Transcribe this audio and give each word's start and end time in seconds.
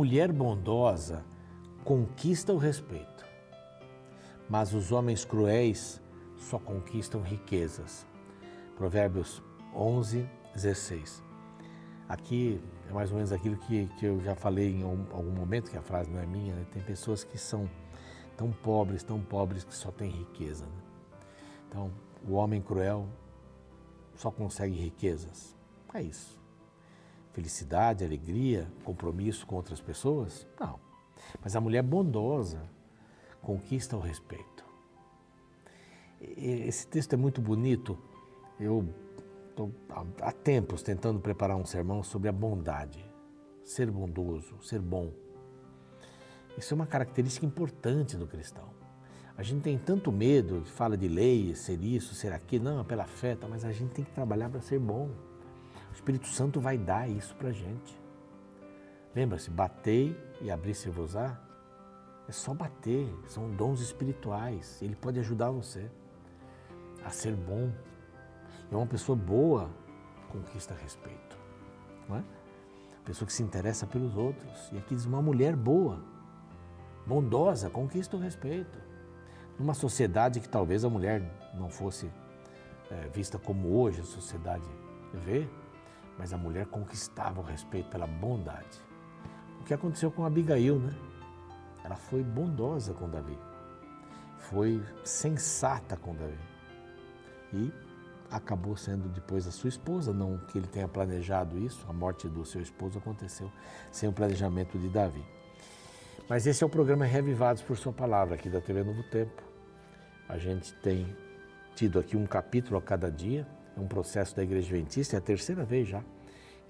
Mulher 0.00 0.32
bondosa 0.32 1.22
conquista 1.84 2.54
o 2.54 2.56
respeito, 2.56 3.26
mas 4.48 4.72
os 4.72 4.92
homens 4.92 5.26
cruéis 5.26 6.00
só 6.38 6.58
conquistam 6.58 7.20
riquezas. 7.20 8.06
Provérbios 8.78 9.42
11, 9.76 10.26
16. 10.54 11.22
Aqui 12.08 12.62
é 12.88 12.94
mais 12.94 13.10
ou 13.10 13.16
menos 13.16 13.30
aquilo 13.30 13.58
que, 13.58 13.88
que 13.98 14.06
eu 14.06 14.18
já 14.22 14.34
falei 14.34 14.74
em 14.74 14.84
algum, 14.84 15.04
algum 15.14 15.32
momento, 15.32 15.70
que 15.70 15.76
a 15.76 15.82
frase 15.82 16.08
não 16.08 16.18
é 16.18 16.24
minha, 16.24 16.54
né? 16.54 16.66
tem 16.72 16.82
pessoas 16.82 17.22
que 17.22 17.36
são 17.36 17.68
tão 18.38 18.50
pobres, 18.50 19.02
tão 19.02 19.20
pobres 19.20 19.64
que 19.64 19.74
só 19.74 19.90
têm 19.90 20.08
riqueza. 20.08 20.64
Né? 20.64 20.82
Então, 21.68 21.92
o 22.26 22.32
homem 22.32 22.62
cruel 22.62 23.06
só 24.14 24.30
consegue 24.30 24.80
riquezas. 24.80 25.54
É 25.92 26.00
isso. 26.00 26.39
Felicidade, 27.32 28.04
alegria, 28.04 28.66
compromisso 28.84 29.46
com 29.46 29.56
outras 29.56 29.80
pessoas? 29.80 30.46
Não. 30.58 30.80
Mas 31.42 31.54
a 31.54 31.60
mulher 31.60 31.82
bondosa 31.82 32.62
conquista 33.40 33.96
o 33.96 34.00
respeito. 34.00 34.64
Esse 36.20 36.86
texto 36.86 37.14
é 37.14 37.16
muito 37.16 37.40
bonito. 37.40 37.98
Eu 38.58 38.86
estou 39.48 39.72
há 40.20 40.32
tempos 40.32 40.82
tentando 40.82 41.20
preparar 41.20 41.56
um 41.56 41.64
sermão 41.64 42.02
sobre 42.02 42.28
a 42.28 42.32
bondade, 42.32 43.04
ser 43.64 43.90
bondoso, 43.90 44.56
ser 44.62 44.80
bom. 44.80 45.12
Isso 46.58 46.74
é 46.74 46.76
uma 46.76 46.86
característica 46.86 47.46
importante 47.46 48.16
do 48.16 48.26
cristão. 48.26 48.68
A 49.36 49.42
gente 49.42 49.62
tem 49.62 49.78
tanto 49.78 50.12
medo, 50.12 50.62
fala 50.66 50.96
de 50.96 51.08
lei, 51.08 51.54
ser 51.54 51.82
isso, 51.82 52.14
ser 52.14 52.32
aquilo, 52.32 52.64
não, 52.64 52.80
é 52.80 52.84
pela 52.84 53.06
fé, 53.06 53.34
tá, 53.34 53.48
mas 53.48 53.64
a 53.64 53.72
gente 53.72 53.94
tem 53.94 54.04
que 54.04 54.10
trabalhar 54.10 54.50
para 54.50 54.60
ser 54.60 54.78
bom. 54.78 55.08
O 55.90 55.92
Espírito 55.92 56.28
Santo 56.28 56.60
vai 56.60 56.78
dar 56.78 57.08
isso 57.08 57.34
para 57.34 57.48
a 57.48 57.52
gente. 57.52 58.00
Lembra-se, 59.14 59.50
batei 59.50 60.16
e 60.40 60.50
abri-se-vos-á. 60.50 61.38
É 62.28 62.32
só 62.32 62.54
bater, 62.54 63.12
são 63.26 63.50
dons 63.50 63.80
espirituais. 63.80 64.80
Ele 64.80 64.94
pode 64.94 65.18
ajudar 65.18 65.50
você 65.50 65.90
a 67.04 67.10
ser 67.10 67.34
bom. 67.34 67.72
E 68.70 68.74
uma 68.74 68.86
pessoa 68.86 69.16
boa 69.16 69.68
conquista 70.30 70.74
respeito. 70.74 71.36
Não 72.08 72.16
é? 72.16 72.24
Pessoa 73.04 73.26
que 73.26 73.32
se 73.32 73.42
interessa 73.42 73.86
pelos 73.86 74.16
outros. 74.16 74.70
E 74.72 74.78
aqui 74.78 74.94
diz 74.94 75.06
uma 75.06 75.20
mulher 75.20 75.56
boa, 75.56 76.00
bondosa, 77.04 77.68
conquista 77.68 78.16
o 78.16 78.20
respeito. 78.20 78.78
Numa 79.58 79.74
sociedade 79.74 80.38
que 80.38 80.48
talvez 80.48 80.84
a 80.84 80.88
mulher 80.88 81.20
não 81.54 81.68
fosse 81.68 82.10
é, 82.90 83.08
vista 83.08 83.38
como 83.38 83.76
hoje 83.80 84.00
a 84.00 84.04
sociedade 84.04 84.68
vê, 85.12 85.48
mas 86.20 86.34
a 86.34 86.36
mulher 86.36 86.66
conquistava 86.66 87.40
o 87.40 87.42
respeito 87.42 87.88
pela 87.88 88.06
bondade. 88.06 88.78
O 89.58 89.64
que 89.64 89.72
aconteceu 89.72 90.10
com 90.10 90.26
Abigail, 90.26 90.78
né? 90.78 90.94
Ela 91.82 91.96
foi 91.96 92.22
bondosa 92.22 92.92
com 92.92 93.08
Davi, 93.08 93.38
foi 94.36 94.84
sensata 95.02 95.96
com 95.96 96.14
Davi 96.14 96.38
e 97.54 97.72
acabou 98.30 98.76
sendo 98.76 99.08
depois 99.08 99.46
a 99.46 99.50
sua 99.50 99.68
esposa, 99.68 100.12
não 100.12 100.36
que 100.36 100.58
ele 100.58 100.66
tenha 100.66 100.86
planejado 100.86 101.58
isso, 101.58 101.86
a 101.88 101.92
morte 101.92 102.28
do 102.28 102.44
seu 102.44 102.60
esposo 102.60 102.98
aconteceu 102.98 103.50
sem 103.90 104.06
o 104.06 104.12
planejamento 104.12 104.78
de 104.78 104.90
Davi. 104.90 105.24
Mas 106.28 106.46
esse 106.46 106.62
é 106.62 106.66
o 106.66 106.70
programa 106.70 107.06
Revivados 107.06 107.62
por 107.62 107.78
Sua 107.78 107.94
Palavra, 107.94 108.34
aqui 108.34 108.50
da 108.50 108.60
TV 108.60 108.84
Novo 108.84 109.02
Tempo. 109.04 109.42
A 110.28 110.36
gente 110.36 110.74
tem 110.74 111.16
tido 111.74 111.98
aqui 111.98 112.14
um 112.14 112.26
capítulo 112.26 112.76
a 112.76 112.82
cada 112.82 113.10
dia, 113.10 113.48
é 113.76 113.80
um 113.80 113.86
processo 113.86 114.34
da 114.36 114.42
Igreja 114.42 114.66
Adventista, 114.68 115.16
é 115.16 115.18
a 115.18 115.22
terceira 115.22 115.64
vez 115.64 115.88
já 115.88 116.02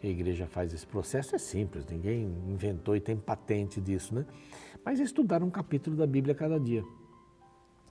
que 0.01 0.07
a 0.07 0.11
igreja 0.11 0.47
faz 0.47 0.73
esse 0.73 0.87
processo, 0.87 1.37
é 1.37 1.39
simples, 1.39 1.85
ninguém 1.87 2.25
inventou 2.49 2.97
e 2.97 3.01
tem 3.01 3.17
patente 3.17 3.81
disso, 3.81 4.15
né? 4.15 4.25
Mas 4.83 4.99
é 4.99 5.03
estudar 5.03 5.43
um 5.43 5.51
capítulo 5.51 5.95
da 5.95 6.07
Bíblia 6.07 6.35
cada 6.35 6.59
dia. 6.59 6.83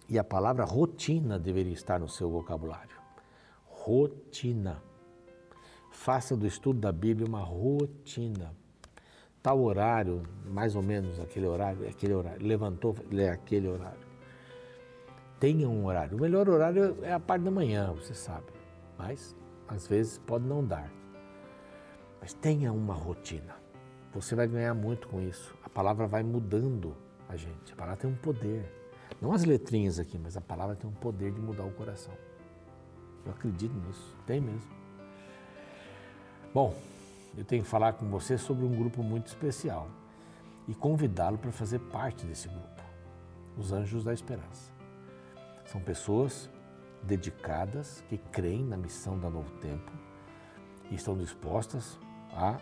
E 0.10 0.18
a 0.18 0.24
palavra 0.24 0.66
rotina 0.66 1.38
deveria 1.38 1.72
estar 1.72 2.00
no 2.00 2.10
seu 2.10 2.30
vocabulário. 2.32 2.98
Rotina. 3.68 4.82
Faça 5.92 6.36
do 6.36 6.48
estudo 6.48 6.80
da 6.80 6.92
Bíblia 6.92 7.28
uma 7.28 7.42
rotina. 7.42 8.56
Tal 9.44 9.62
horário, 9.62 10.24
mais 10.48 10.76
ou 10.76 10.82
menos 10.82 11.20
aquele 11.20 11.46
horário, 11.46 11.88
aquele 11.88 12.14
horário, 12.14 12.46
levantou, 12.46 12.96
é 13.12 13.30
aquele 13.30 13.68
horário. 13.68 14.10
Tenha 15.40 15.70
um 15.70 15.86
horário. 15.86 16.18
O 16.18 16.22
melhor 16.22 16.50
horário 16.50 16.98
é 17.04 17.14
a 17.14 17.20
parte 17.20 17.44
da 17.44 17.52
manhã, 17.52 17.94
você 17.94 18.16
sabe. 18.16 18.59
Mas 19.00 19.34
às 19.66 19.88
vezes 19.88 20.18
pode 20.18 20.46
não 20.46 20.64
dar. 20.64 20.92
Mas 22.20 22.34
tenha 22.34 22.74
uma 22.74 22.94
rotina. 22.94 23.56
Você 24.14 24.36
vai 24.36 24.48
ganhar 24.48 24.74
muito 24.74 25.08
com 25.08 25.22
isso. 25.22 25.56
A 25.64 25.70
palavra 25.70 26.06
vai 26.06 26.22
mudando 26.22 26.96
a 27.30 27.38
gente. 27.38 27.72
A 27.72 27.76
palavra 27.78 27.98
tem 27.98 28.10
um 28.10 28.16
poder. 28.16 28.70
Não 29.22 29.32
as 29.32 29.46
letrinhas 29.46 30.00
aqui, 30.00 30.18
mas 30.18 30.36
a 30.36 30.42
palavra 30.42 30.76
tem 30.76 30.90
um 30.90 30.94
poder 30.94 31.32
de 31.32 31.40
mudar 31.40 31.64
o 31.64 31.72
coração. 31.72 32.14
Eu 33.26 33.32
acredito 33.32 33.74
nisso. 33.74 34.16
Tem 34.26 34.42
mesmo. 34.42 34.70
Bom, 36.54 36.76
eu 37.38 37.46
tenho 37.46 37.64
que 37.64 37.70
falar 37.70 37.94
com 37.94 38.10
você 38.10 38.38
sobre 38.38 38.66
um 38.66 38.76
grupo 38.76 39.02
muito 39.02 39.28
especial 39.28 39.88
e 40.68 40.74
convidá-lo 40.76 41.38
para 41.38 41.52
fazer 41.52 41.80
parte 41.80 42.26
desse 42.26 42.50
grupo. 42.50 42.84
Os 43.58 43.72
Anjos 43.72 44.04
da 44.04 44.14
Esperança. 44.14 44.74
São 45.66 45.80
pessoas 45.80 46.50
dedicadas 47.04 48.04
que 48.10 48.18
creem 48.18 48.64
na 48.64 48.78
missão 48.78 49.18
da 49.20 49.30
Novo 49.30 49.52
Tempo 49.60 49.92
e 50.90 50.96
estão 50.96 51.18
dispostas 51.18 52.00
a 52.32 52.60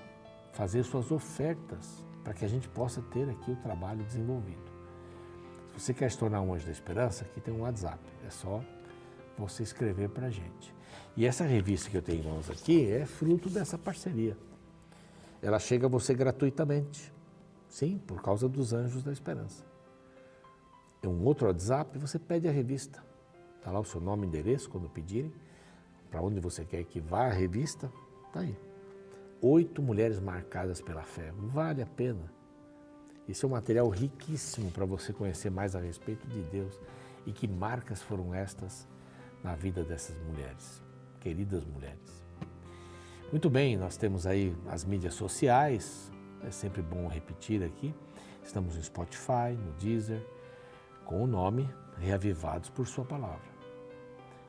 fazer 0.53 0.83
suas 0.83 1.11
ofertas 1.11 2.05
para 2.23 2.33
que 2.33 2.43
a 2.43 2.47
gente 2.47 2.67
possa 2.67 3.01
ter 3.01 3.29
aqui 3.29 3.51
o 3.51 3.55
trabalho 3.57 4.03
desenvolvido. 4.03 4.71
Se 5.73 5.79
você 5.81 5.93
quer 5.93 6.11
se 6.11 6.17
tornar 6.17 6.41
um 6.41 6.53
anjo 6.53 6.65
da 6.65 6.71
esperança, 6.71 7.23
aqui 7.23 7.39
tem 7.39 7.53
um 7.53 7.61
WhatsApp, 7.61 7.99
é 8.25 8.29
só 8.29 8.63
você 9.37 9.63
escrever 9.63 10.09
para 10.09 10.27
a 10.27 10.29
gente. 10.29 10.75
E 11.15 11.25
essa 11.25 11.43
revista 11.43 11.89
que 11.89 11.97
eu 11.97 12.01
tenho 12.01 12.23
em 12.23 12.27
mãos 12.27 12.49
aqui 12.49 12.91
é 12.91 13.05
fruto 13.05 13.49
dessa 13.49 13.77
parceria. 13.77 14.37
Ela 15.41 15.59
chega 15.59 15.85
a 15.85 15.89
você 15.89 16.13
gratuitamente, 16.13 17.13
sim, 17.69 17.97
por 18.05 18.21
causa 18.21 18.49
dos 18.49 18.73
anjos 18.73 19.03
da 19.03 19.11
esperança. 19.11 19.63
É 21.01 21.07
um 21.07 21.23
outro 21.23 21.47
WhatsApp, 21.47 21.97
você 21.97 22.17
pede 22.17 22.47
a 22.47 22.51
revista. 22.51 23.06
Está 23.57 23.71
lá 23.71 23.79
o 23.79 23.85
seu 23.85 23.99
nome 23.99 24.25
e 24.25 24.27
endereço 24.29 24.69
quando 24.69 24.89
pedirem, 24.89 25.33
para 26.09 26.21
onde 26.21 26.39
você 26.39 26.63
quer 26.63 26.83
que 26.85 26.99
vá 26.99 27.25
a 27.25 27.31
revista, 27.31 27.91
está 28.27 28.41
aí. 28.41 28.57
Oito 29.41 29.81
mulheres 29.81 30.19
marcadas 30.19 30.81
pela 30.81 31.03
fé. 31.03 31.31
Vale 31.37 31.81
a 31.81 31.85
pena. 31.85 32.31
Isso 33.27 33.45
é 33.45 33.49
um 33.49 33.51
material 33.51 33.89
riquíssimo 33.89 34.71
para 34.71 34.85
você 34.85 35.11
conhecer 35.11 35.49
mais 35.49 35.75
a 35.75 35.79
respeito 35.79 36.25
de 36.27 36.41
Deus 36.43 36.79
e 37.25 37.33
que 37.33 37.47
marcas 37.47 38.01
foram 38.01 38.33
estas 38.33 38.87
na 39.43 39.53
vida 39.53 39.83
dessas 39.83 40.17
mulheres, 40.21 40.81
queridas 41.19 41.65
mulheres. 41.65 42.23
Muito 43.29 43.49
bem, 43.49 43.75
nós 43.75 43.97
temos 43.97 44.25
aí 44.25 44.55
as 44.69 44.85
mídias 44.85 45.13
sociais, 45.13 46.09
é 46.41 46.49
sempre 46.49 46.81
bom 46.81 47.07
repetir 47.07 47.61
aqui. 47.61 47.93
Estamos 48.41 48.77
no 48.77 48.83
Spotify, 48.83 49.51
no 49.51 49.73
Deezer, 49.73 50.25
com 51.03 51.21
o 51.21 51.27
nome 51.27 51.69
Reavivados 51.99 52.69
por 52.69 52.87
Sua 52.87 53.05
Palavra. 53.05 53.57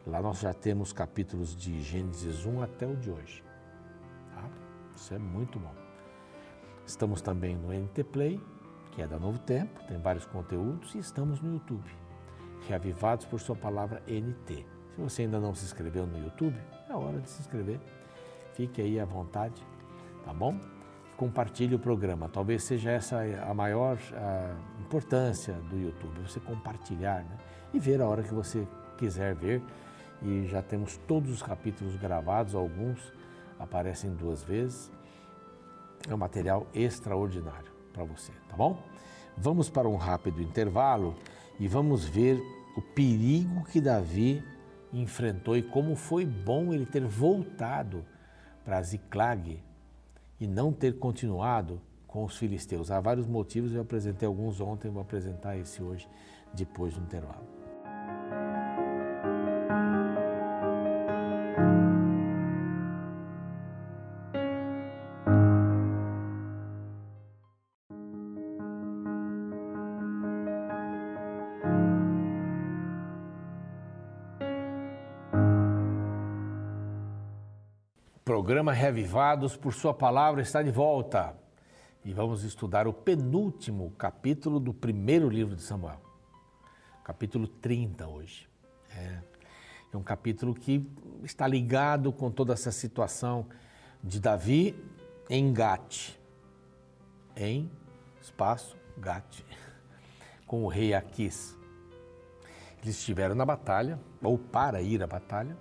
Lá 0.06 0.22
nós 0.22 0.41
já 0.41 0.53
temos 0.53 0.92
capítulos 0.92 1.56
de 1.56 1.82
Gênesis 1.82 2.47
1 2.47 2.62
até 2.62 2.86
o 2.86 2.97
de 2.97 3.10
hoje. 3.10 3.44
Isso 4.98 5.14
é 5.14 5.19
muito 5.19 5.60
bom. 5.60 5.72
Estamos 6.84 7.23
também 7.23 7.56
no 7.56 7.73
NT 7.73 8.02
Play, 8.05 8.40
que 8.90 9.00
é 9.00 9.06
da 9.06 9.17
Novo 9.17 9.38
Tempo, 9.38 9.81
tem 9.87 9.96
vários 10.00 10.26
conteúdos, 10.26 10.93
e 10.96 10.99
estamos 10.99 11.40
no 11.40 11.52
YouTube, 11.52 11.88
reavivados 12.67 13.25
por 13.25 13.38
sua 13.38 13.55
palavra 13.55 14.02
NT. 14.08 14.67
Se 14.96 15.00
você 15.00 15.23
ainda 15.23 15.38
não 15.38 15.55
se 15.55 15.64
inscreveu 15.64 16.05
no 16.05 16.19
YouTube, 16.19 16.58
é 16.90 16.94
hora 16.94 17.20
de 17.20 17.31
se 17.31 17.40
inscrever. 17.40 17.78
Fique 18.55 18.82
aí 18.82 18.99
à 18.99 19.05
vontade, 19.05 19.62
tá 20.25 20.34
bom? 20.34 20.58
Compartilhe 21.19 21.75
o 21.75 21.81
programa. 21.81 22.29
Talvez 22.29 22.62
seja 22.62 22.93
essa 22.93 23.19
a 23.44 23.53
maior 23.53 23.99
a 24.15 24.55
importância 24.81 25.55
do 25.69 25.76
YouTube, 25.76 26.20
você 26.20 26.38
compartilhar 26.38 27.25
né? 27.25 27.37
e 27.75 27.81
ver 27.81 28.00
a 28.00 28.06
hora 28.06 28.23
que 28.23 28.32
você 28.32 28.65
quiser 28.97 29.35
ver. 29.35 29.61
E 30.23 30.47
já 30.47 30.62
temos 30.62 30.97
todos 31.09 31.32
os 31.32 31.43
capítulos 31.43 31.97
gravados, 31.97 32.55
alguns 32.55 33.12
aparecem 33.59 34.15
duas 34.15 34.44
vezes. 34.44 34.93
É 36.09 36.15
um 36.15 36.19
material 36.19 36.69
extraordinário 36.73 37.73
para 37.93 38.05
você, 38.05 38.31
tá 38.49 38.56
bom? 38.56 38.81
Vamos 39.37 39.69
para 39.69 39.88
um 39.88 39.97
rápido 39.97 40.41
intervalo 40.41 41.17
e 41.59 41.67
vamos 41.67 42.05
ver 42.05 42.41
o 42.76 42.81
perigo 42.81 43.64
que 43.64 43.81
Davi 43.81 44.41
enfrentou 44.93 45.56
e 45.56 45.64
como 45.64 45.97
foi 45.97 46.25
bom 46.25 46.73
ele 46.73 46.87
ter 46.87 47.05
voltado 47.05 48.05
para 48.64 48.81
Ziclag 48.82 49.61
e 50.40 50.46
não 50.46 50.73
ter 50.73 50.99
continuado 50.99 51.81
com 52.06 52.25
os 52.25 52.37
filisteus. 52.37 52.90
Há 52.90 53.00
vários 53.00 53.26
motivos, 53.26 53.75
eu 53.75 53.82
apresentei 53.82 54.26
alguns 54.26 54.61
ontem, 54.61 54.90
vou 54.90 55.02
apresentar 55.02 55.56
esse 55.56 55.82
hoje, 55.82 56.08
depois 56.55 56.94
do 56.94 57.00
intervalo. 57.00 57.46
Programa 78.69 78.73
Revivados 78.73 79.56
por 79.56 79.73
Sua 79.73 79.94
Palavra 79.94 80.43
está 80.43 80.62
de 80.62 80.70
volta. 80.70 81.35
E 82.05 82.12
vamos 82.12 82.44
estudar 82.44 82.87
o 82.87 82.93
penúltimo 82.93 83.91
capítulo 83.93 84.61
do 84.61 84.75
primeiro 84.75 85.29
livro 85.29 85.56
de 85.56 85.62
Samuel, 85.62 86.00
capítulo 87.03 87.47
30 87.47 88.06
hoje. 88.06 88.49
É, 88.91 89.20
é 89.93 89.97
um 89.97 90.03
capítulo 90.03 90.55
que 90.55 90.87
está 91.23 91.47
ligado 91.47 92.12
com 92.12 92.31
toda 92.31 92.53
essa 92.53 92.70
situação 92.70 93.47
de 94.03 94.20
Davi 94.20 94.75
em 95.31 95.53
Gate, 95.53 96.11
em 97.37 97.71
espaço 98.21 98.76
Gate, 98.99 99.43
com 100.47 100.64
o 100.64 100.69
rei 100.69 100.94
Aquis. 100.94 101.56
Eles 102.82 102.97
estiveram 102.99 103.35
na 103.35 103.44
batalha, 103.47 103.99
ou 104.23 104.38
para 104.38 104.81
ir 104.82 105.03
à 105.03 105.06
batalha, 105.06 105.56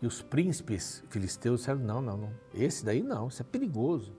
e 0.00 0.06
os 0.06 0.22
príncipes 0.22 1.02
filisteus 1.08 1.60
disseram: 1.60 1.80
não, 1.80 2.00
não, 2.00 2.16
não, 2.16 2.32
esse 2.54 2.84
daí 2.84 3.02
não, 3.02 3.28
isso 3.28 3.42
é 3.42 3.44
perigoso. 3.44 4.12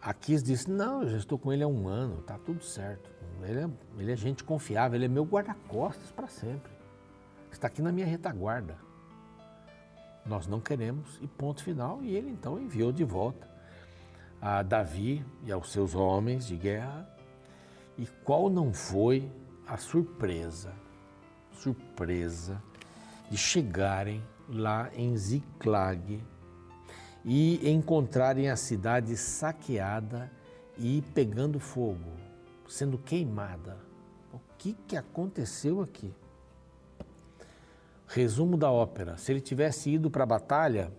Aquis 0.00 0.42
disse: 0.42 0.70
não, 0.70 1.02
eu 1.02 1.08
já 1.08 1.16
estou 1.16 1.38
com 1.38 1.52
ele 1.52 1.62
há 1.62 1.68
um 1.68 1.88
ano, 1.88 2.20
está 2.20 2.38
tudo 2.38 2.62
certo. 2.62 3.10
Ele 3.42 3.60
é, 3.60 3.70
ele 3.98 4.12
é 4.12 4.16
gente 4.16 4.44
confiável, 4.44 4.96
ele 4.96 5.06
é 5.06 5.08
meu 5.08 5.24
guarda-costas 5.24 6.10
para 6.10 6.28
sempre. 6.28 6.72
Está 7.50 7.66
aqui 7.68 7.80
na 7.80 7.90
minha 7.90 8.06
retaguarda. 8.06 8.76
Nós 10.26 10.46
não 10.46 10.60
queremos, 10.60 11.18
e 11.22 11.26
ponto 11.26 11.62
final. 11.62 12.02
E 12.02 12.14
ele 12.14 12.30
então 12.30 12.60
enviou 12.60 12.92
de 12.92 13.04
volta 13.04 13.48
a 14.40 14.62
Davi 14.62 15.24
e 15.44 15.50
aos 15.50 15.72
seus 15.72 15.94
homens 15.94 16.46
de 16.46 16.56
guerra. 16.56 17.08
E 17.96 18.06
qual 18.24 18.50
não 18.50 18.72
foi 18.72 19.30
a 19.66 19.76
surpresa? 19.76 20.72
Surpresa 21.52 22.62
de 23.30 23.36
chegarem 23.36 24.22
lá 24.48 24.90
em 24.94 25.16
Ziclag 25.16 26.22
e 27.24 27.68
encontrarem 27.68 28.48
a 28.48 28.56
cidade 28.56 29.16
saqueada 29.16 30.30
e 30.78 31.02
pegando 31.14 31.60
fogo, 31.60 32.10
sendo 32.66 32.96
queimada. 32.96 33.76
O 34.32 34.38
que, 34.56 34.72
que 34.86 34.96
aconteceu 34.96 35.82
aqui? 35.82 36.14
Resumo 38.06 38.56
da 38.56 38.70
ópera: 38.70 39.16
se 39.18 39.32
ele 39.32 39.40
tivesse 39.40 39.90
ido 39.90 40.10
para 40.10 40.22
a 40.22 40.26
batalha, 40.26 40.90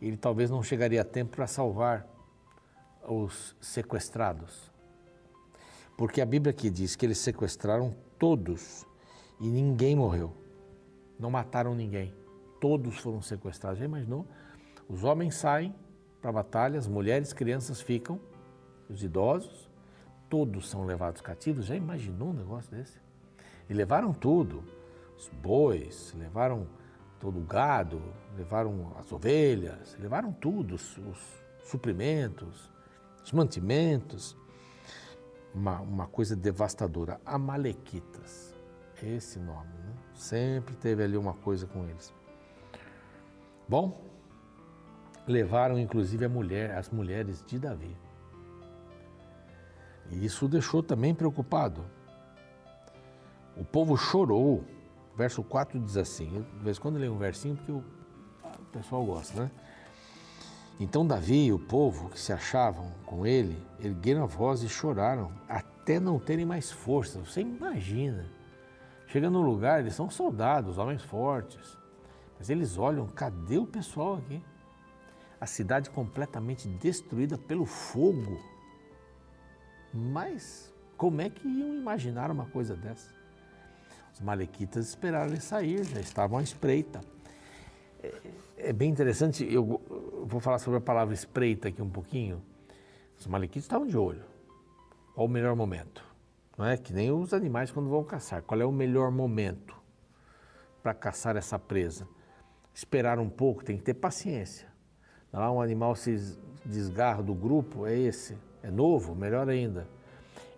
ele 0.00 0.16
talvez 0.16 0.50
não 0.50 0.62
chegaria 0.62 1.00
a 1.00 1.04
tempo 1.04 1.36
para 1.36 1.46
salvar 1.46 2.06
os 3.08 3.56
sequestrados. 3.60 4.70
Porque 5.96 6.20
a 6.20 6.26
Bíblia 6.26 6.50
aqui 6.50 6.68
diz 6.68 6.94
que 6.94 7.06
eles 7.06 7.18
sequestraram 7.18 7.94
todos 8.18 8.84
e 9.40 9.48
ninguém 9.48 9.96
morreu 9.96 10.45
não 11.18 11.30
mataram 11.30 11.74
ninguém. 11.74 12.14
Todos 12.60 12.98
foram 12.98 13.20
sequestrados. 13.22 13.78
Já 13.78 13.84
imaginou? 13.84 14.26
Os 14.88 15.04
homens 15.04 15.34
saem 15.34 15.74
para 16.20 16.30
a 16.30 16.32
batalha, 16.32 16.78
as 16.78 16.86
mulheres, 16.86 17.32
crianças 17.32 17.80
ficam, 17.80 18.20
os 18.88 19.02
idosos, 19.02 19.68
todos 20.28 20.68
são 20.68 20.84
levados 20.84 21.20
cativos. 21.20 21.66
Já 21.66 21.74
imaginou 21.74 22.30
um 22.30 22.32
negócio 22.32 22.70
desse? 22.70 22.98
E 23.68 23.74
levaram 23.74 24.12
tudo: 24.12 24.62
os 25.16 25.28
bois, 25.28 26.14
levaram 26.16 26.66
todo 27.20 27.38
o 27.38 27.44
gado, 27.44 28.00
levaram 28.36 28.92
as 28.98 29.10
ovelhas, 29.12 29.96
levaram 29.98 30.32
tudo, 30.32 30.74
os, 30.74 30.98
os 30.98 31.18
suprimentos, 31.64 32.70
os 33.24 33.32
mantimentos. 33.32 34.36
Uma, 35.54 35.80
uma 35.80 36.06
coisa 36.06 36.36
devastadora. 36.36 37.18
Amalequitas, 37.24 38.54
esse 39.04 39.38
nome. 39.38 39.68
Né? 39.68 39.94
Sempre 40.14 40.74
teve 40.76 41.02
ali 41.02 41.16
uma 41.16 41.34
coisa 41.34 41.66
com 41.66 41.84
eles. 41.84 42.14
Bom, 43.68 44.00
levaram 45.26 45.78
inclusive 45.78 46.24
a 46.24 46.28
mulher, 46.28 46.76
as 46.76 46.88
mulheres 46.88 47.44
de 47.44 47.58
Davi. 47.58 47.96
E 50.10 50.24
isso 50.24 50.46
deixou 50.46 50.82
também 50.82 51.14
preocupado. 51.14 51.84
O 53.56 53.64
povo 53.64 53.96
chorou. 53.96 54.64
Verso 55.16 55.42
4 55.42 55.80
diz 55.80 55.96
assim: 55.96 56.44
de 56.58 56.64
vez 56.64 56.76
em 56.76 56.80
quando 56.80 56.96
eu 56.96 57.00
leio 57.00 57.14
um 57.14 57.18
versinho 57.18 57.56
porque 57.56 57.72
o 57.72 57.82
pessoal 58.70 59.04
gosta, 59.04 59.44
né? 59.44 59.50
Então 60.78 61.06
Davi 61.06 61.46
e 61.46 61.52
o 61.52 61.58
povo 61.58 62.10
que 62.10 62.20
se 62.20 62.34
achavam 62.34 62.92
com 63.06 63.26
ele 63.26 63.56
ergueram 63.80 64.24
a 64.24 64.26
voz 64.26 64.62
e 64.62 64.68
choraram 64.68 65.32
até 65.48 65.98
não 65.98 66.18
terem 66.18 66.44
mais 66.44 66.70
força. 66.70 67.18
Você 67.20 67.40
imagina 67.40 68.35
Chega 69.06 69.30
no 69.30 69.40
lugar, 69.40 69.80
eles 69.80 69.94
são 69.94 70.10
soldados, 70.10 70.78
homens 70.78 71.02
fortes. 71.02 71.78
Mas 72.38 72.50
eles 72.50 72.76
olham, 72.76 73.06
cadê 73.06 73.58
o 73.58 73.66
pessoal 73.66 74.16
aqui? 74.16 74.42
A 75.40 75.46
cidade 75.46 75.90
completamente 75.90 76.68
destruída 76.68 77.38
pelo 77.38 77.64
fogo. 77.64 78.40
Mas 79.92 80.72
como 80.96 81.20
é 81.20 81.30
que 81.30 81.46
iam 81.46 81.74
imaginar 81.74 82.30
uma 82.30 82.46
coisa 82.46 82.74
dessa? 82.74 83.14
Os 84.12 84.20
malequitas 84.20 84.88
esperaram 84.88 85.30
ele 85.30 85.40
sair, 85.40 85.84
já 85.84 86.00
estavam 86.00 86.38
à 86.38 86.42
espreita. 86.42 87.00
É, 88.02 88.12
é 88.56 88.72
bem 88.72 88.90
interessante, 88.90 89.46
eu 89.50 89.80
vou 90.24 90.40
falar 90.40 90.58
sobre 90.58 90.78
a 90.78 90.80
palavra 90.80 91.14
espreita 91.14 91.68
aqui 91.68 91.82
um 91.82 91.90
pouquinho. 91.90 92.42
Os 93.18 93.26
malequitas 93.26 93.64
estavam 93.64 93.86
de 93.86 93.96
olho. 93.96 94.24
Qual 95.14 95.26
o 95.26 95.30
melhor 95.30 95.54
momento? 95.54 96.05
Não 96.56 96.64
é 96.64 96.76
que 96.76 96.92
nem 96.92 97.10
os 97.10 97.34
animais 97.34 97.70
quando 97.70 97.88
vão 97.88 98.02
caçar. 98.02 98.42
Qual 98.42 98.60
é 98.60 98.64
o 98.64 98.72
melhor 98.72 99.10
momento 99.10 99.76
para 100.82 100.94
caçar 100.94 101.36
essa 101.36 101.58
presa? 101.58 102.08
Esperar 102.72 103.18
um 103.18 103.28
pouco, 103.28 103.64
tem 103.64 103.76
que 103.76 103.82
ter 103.82 103.94
paciência. 103.94 104.68
Lá 105.32 105.50
um 105.52 105.60
animal 105.60 105.94
se 105.94 106.38
desgarra 106.64 107.22
do 107.22 107.34
grupo, 107.34 107.86
é 107.86 107.96
esse. 107.96 108.36
É 108.62 108.70
novo, 108.70 109.14
melhor 109.14 109.48
ainda. 109.48 109.86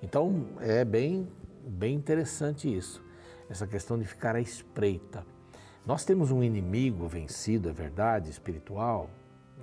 Então 0.03 0.47
é 0.61 0.85
bem, 0.85 1.29
bem 1.67 1.95
interessante 1.95 2.73
isso, 2.73 3.03
essa 3.51 3.67
questão 3.67 3.99
de 3.99 4.05
ficar 4.05 4.37
à 4.37 4.41
espreita. 4.41 5.27
Nós 5.85 6.05
temos 6.05 6.31
um 6.31 6.43
inimigo 6.43 7.09
vencido, 7.09 7.69
é 7.69 7.73
verdade, 7.73 8.31
espiritual, 8.31 9.11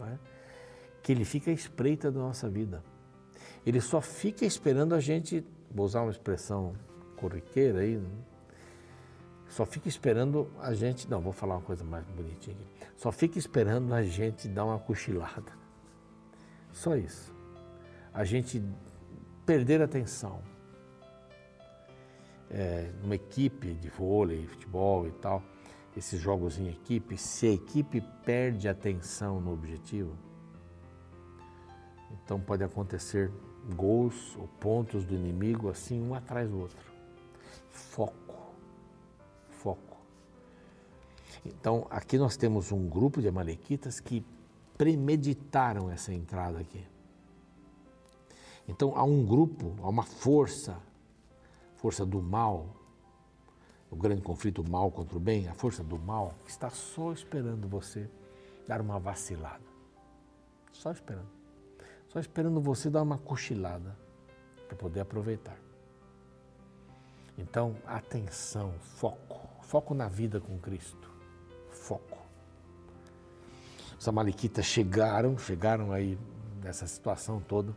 é? 0.02 0.18
que 1.02 1.12
ele 1.12 1.24
fica 1.24 1.52
à 1.52 1.54
espreita 1.54 2.12
da 2.12 2.20
nossa 2.20 2.50
vida. 2.50 2.84
Ele 3.66 3.80
só 3.80 4.02
fica 4.02 4.46
esperando 4.46 4.94
a 4.94 5.00
gente 5.00 5.46
vou 5.76 5.86
usar 5.86 6.02
uma 6.02 6.12
expressão 6.12 6.74
corriqueira 7.18 7.82
aí, 7.82 7.98
né? 7.98 8.10
só 9.50 9.66
fica 9.66 9.88
esperando 9.88 10.50
a 10.60 10.74
gente, 10.74 11.10
não, 11.10 11.22
vou 11.22 11.34
falar 11.34 11.56
uma 11.56 11.62
coisa 11.62 11.84
mais 11.84 12.06
bonitinha 12.08 12.56
aqui, 12.56 12.68
só 12.96 13.12
fica 13.12 13.38
esperando 13.38 13.94
a 13.94 14.02
gente 14.02 14.48
dar 14.48 14.66
uma 14.66 14.80
cochilada. 14.80 15.52
Só 16.72 16.96
isso. 16.96 17.34
A 18.14 18.24
gente 18.24 18.64
perder 19.46 19.82
a 19.82 19.86
atenção. 19.86 20.42
É, 22.50 22.92
numa 23.02 23.16
equipe 23.16 23.74
de 23.74 23.90
vôlei, 23.90 24.46
futebol 24.46 25.08
e 25.08 25.12
tal, 25.12 25.42
esses 25.96 26.20
jogos 26.20 26.58
em 26.58 26.70
equipe, 26.70 27.18
se 27.18 27.48
a 27.48 27.52
equipe 27.52 28.02
perde 28.24 28.68
atenção 28.68 29.42
no 29.42 29.52
objetivo, 29.52 30.16
então 32.12 32.40
pode 32.40 32.64
acontecer 32.64 33.32
gols 33.74 34.36
ou 34.38 34.48
pontos 34.60 35.06
do 35.06 35.16
inimigo 35.16 35.70
assim 35.70 36.02
um 36.02 36.14
atrás 36.14 36.50
do 36.50 36.60
outro. 36.60 36.92
Foco. 37.70 38.54
Foco. 39.50 39.98
Então, 41.46 41.88
aqui 41.90 42.18
nós 42.18 42.38
temos 42.38 42.72
um 42.72 42.88
grupo 42.88 43.22
de 43.22 43.28
amalequitas 43.28 44.00
que 44.00 44.26
premeditaram 44.78 45.90
essa 45.90 46.14
entrada 46.14 46.60
aqui. 46.60 46.86
Então, 48.68 48.94
há 48.96 49.04
um 49.04 49.26
grupo, 49.26 49.76
há 49.82 49.90
uma 49.90 50.04
força, 50.04 50.78
força 51.76 52.06
do 52.06 52.22
mal, 52.22 52.68
o 53.92 53.96
grande 53.96 54.22
conflito 54.22 54.68
mal 54.68 54.92
contra 54.92 55.16
o 55.16 55.20
bem, 55.20 55.48
a 55.48 55.54
força 55.54 55.84
do 55.84 55.98
mal, 55.98 56.34
que 56.44 56.52
está 56.52 56.70
só 56.70 57.14
esperando 57.14 57.68
você 57.68 58.10
dar 58.68 58.82
uma 58.82 59.00
vacilada. 59.00 59.64
Só 60.72 60.92
esperando. 60.92 61.45
Só 62.16 62.22
esperando 62.22 62.62
você 62.62 62.90
dar 62.90 63.02
uma 63.02 63.18
cochilada 63.18 63.94
para 64.70 64.78
poder 64.78 65.02
aproveitar. 65.02 65.58
Então, 67.38 67.76
atenção, 67.86 68.72
foco, 68.80 69.50
foco 69.64 69.94
na 69.94 70.08
vida 70.08 70.40
com 70.40 70.58
Cristo. 70.58 71.12
Foco. 71.70 72.18
Os 74.00 74.08
amalequitas 74.08 74.64
chegaram, 74.64 75.38
chegaram 75.38 75.92
aí 75.92 76.18
nessa 76.64 76.88
situação 76.88 77.42
toda, 77.42 77.76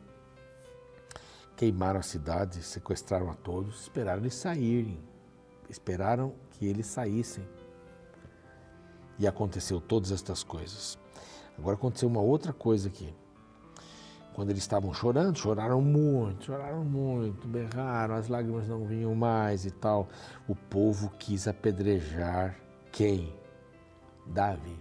queimaram 1.56 1.98
a 1.98 2.04
cidade, 2.04 2.62
sequestraram 2.62 3.32
a 3.32 3.34
todos, 3.34 3.80
esperaram 3.80 4.20
eles 4.20 4.36
saírem, 4.36 5.00
esperaram 5.68 6.32
que 6.52 6.64
eles 6.64 6.86
saíssem. 6.86 7.44
E 9.18 9.26
aconteceu 9.26 9.80
todas 9.80 10.12
estas 10.12 10.44
coisas. 10.44 10.96
Agora 11.58 11.74
aconteceu 11.74 12.08
uma 12.08 12.20
outra 12.20 12.52
coisa 12.52 12.88
aqui 12.88 13.12
quando 14.38 14.50
eles 14.50 14.62
estavam 14.62 14.94
chorando, 14.94 15.36
choraram 15.36 15.82
muito, 15.82 16.44
choraram 16.44 16.84
muito, 16.84 17.48
berraram, 17.48 18.14
as 18.14 18.28
lágrimas 18.28 18.68
não 18.68 18.84
vinham 18.86 19.12
mais 19.12 19.66
e 19.66 19.70
tal. 19.72 20.08
O 20.46 20.54
povo 20.54 21.10
quis 21.18 21.48
apedrejar 21.48 22.56
quem? 22.92 23.34
Davi. 24.24 24.78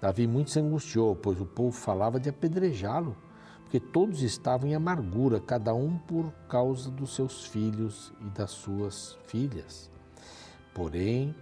Davi 0.00 0.26
muito 0.26 0.50
se 0.50 0.58
angustiou, 0.58 1.14
pois 1.14 1.40
o 1.40 1.46
povo 1.46 1.70
falava 1.70 2.18
de 2.18 2.28
apedrejá-lo, 2.28 3.16
porque 3.62 3.78
todos 3.78 4.20
estavam 4.20 4.68
em 4.68 4.74
amargura, 4.74 5.38
cada 5.38 5.72
um 5.72 5.96
por 5.96 6.32
causa 6.48 6.90
dos 6.90 7.14
seus 7.14 7.44
filhos 7.44 8.12
e 8.20 8.24
das 8.30 8.50
suas 8.50 9.16
filhas. 9.28 9.88
Porém, 10.74 11.32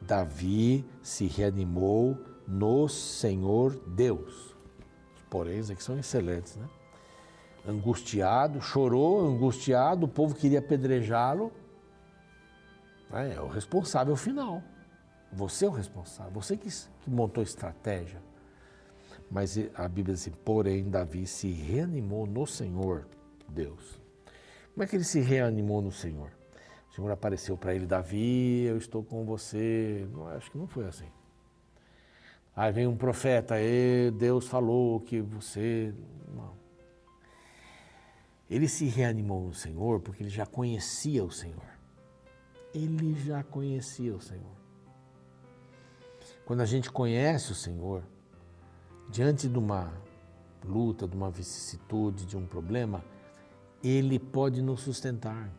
Davi 0.00 0.86
se 1.02 1.26
reanimou 1.26 2.16
no 2.48 2.88
Senhor 2.88 3.78
Deus. 3.88 4.53
Os 5.34 5.40
poréns 5.40 5.68
aqui 5.68 5.82
são 5.82 5.98
excelentes, 5.98 6.54
né? 6.54 6.68
Angustiado, 7.66 8.60
chorou, 8.60 9.26
angustiado, 9.26 10.06
o 10.06 10.08
povo 10.08 10.32
queria 10.32 10.60
apedrejá-lo. 10.60 11.52
É, 13.12 13.34
é 13.34 13.40
o 13.40 13.48
responsável 13.48 14.14
final. 14.14 14.62
Você 15.32 15.64
é 15.64 15.68
o 15.68 15.72
responsável, 15.72 16.30
você 16.32 16.56
que, 16.56 16.68
que 16.68 17.10
montou 17.10 17.40
a 17.40 17.44
estratégia. 17.44 18.22
Mas 19.28 19.58
a 19.74 19.88
Bíblia 19.88 20.14
diz 20.14 20.22
assim, 20.22 20.38
porém, 20.44 20.88
Davi 20.88 21.26
se 21.26 21.50
reanimou 21.50 22.26
no 22.28 22.46
Senhor, 22.46 23.04
Deus. 23.48 24.00
Como 24.72 24.84
é 24.84 24.86
que 24.86 24.94
ele 24.94 25.02
se 25.02 25.18
reanimou 25.18 25.82
no 25.82 25.90
Senhor? 25.90 26.30
O 26.92 26.94
Senhor 26.94 27.10
apareceu 27.10 27.56
para 27.56 27.74
ele, 27.74 27.86
Davi, 27.86 28.62
eu 28.62 28.76
estou 28.76 29.02
com 29.02 29.24
você. 29.24 30.06
Não, 30.12 30.28
acho 30.28 30.48
que 30.48 30.56
não 30.56 30.68
foi 30.68 30.86
assim. 30.86 31.08
Aí 32.56 32.70
vem 32.70 32.86
um 32.86 32.96
profeta, 32.96 33.60
e 33.60 34.10
Deus 34.12 34.46
falou 34.46 35.00
que 35.00 35.20
você. 35.20 35.92
Não. 36.32 36.54
Ele 38.48 38.68
se 38.68 38.86
reanimou 38.86 39.48
no 39.48 39.54
Senhor 39.54 40.00
porque 40.00 40.22
ele 40.22 40.30
já 40.30 40.46
conhecia 40.46 41.24
o 41.24 41.30
Senhor. 41.30 41.74
Ele 42.72 43.14
já 43.14 43.42
conhecia 43.42 44.14
o 44.14 44.20
Senhor. 44.20 44.54
Quando 46.44 46.60
a 46.60 46.66
gente 46.66 46.90
conhece 46.90 47.52
o 47.52 47.54
Senhor, 47.54 48.04
diante 49.10 49.48
de 49.48 49.58
uma 49.58 49.92
luta, 50.64 51.08
de 51.08 51.16
uma 51.16 51.30
vicissitude, 51.30 52.26
de 52.26 52.36
um 52.36 52.46
problema, 52.46 53.04
Ele 53.82 54.18
pode 54.18 54.62
nos 54.62 54.80
sustentar. 54.80 55.50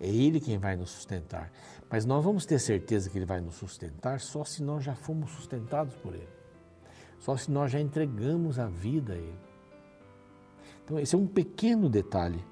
É 0.00 0.08
Ele 0.08 0.40
quem 0.40 0.58
vai 0.58 0.76
nos 0.76 0.90
sustentar. 0.90 1.50
Mas 1.90 2.04
nós 2.04 2.24
vamos 2.24 2.46
ter 2.46 2.58
certeza 2.58 3.10
que 3.10 3.18
Ele 3.18 3.24
vai 3.24 3.40
nos 3.40 3.54
sustentar 3.54 4.20
só 4.20 4.44
se 4.44 4.62
nós 4.62 4.84
já 4.84 4.94
fomos 4.94 5.30
sustentados 5.32 5.94
por 5.96 6.14
Ele. 6.14 6.28
Só 7.18 7.36
se 7.36 7.50
nós 7.50 7.72
já 7.72 7.80
entregamos 7.80 8.58
a 8.58 8.66
vida 8.66 9.14
a 9.14 9.16
Ele. 9.16 9.38
Então, 10.84 10.98
esse 10.98 11.14
é 11.14 11.18
um 11.18 11.26
pequeno 11.26 11.88
detalhe. 11.88 12.44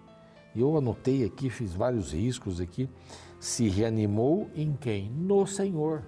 Eu 0.55 0.77
anotei 0.77 1.25
aqui, 1.25 1.49
fiz 1.51 1.75
vários 1.75 2.13
riscos 2.13 2.61
aqui. 2.61 2.89
Se 3.39 3.69
reanimou 3.69 4.51
em 4.55 4.75
quem? 4.75 5.11
No 5.11 5.47
Senhor. 5.47 6.03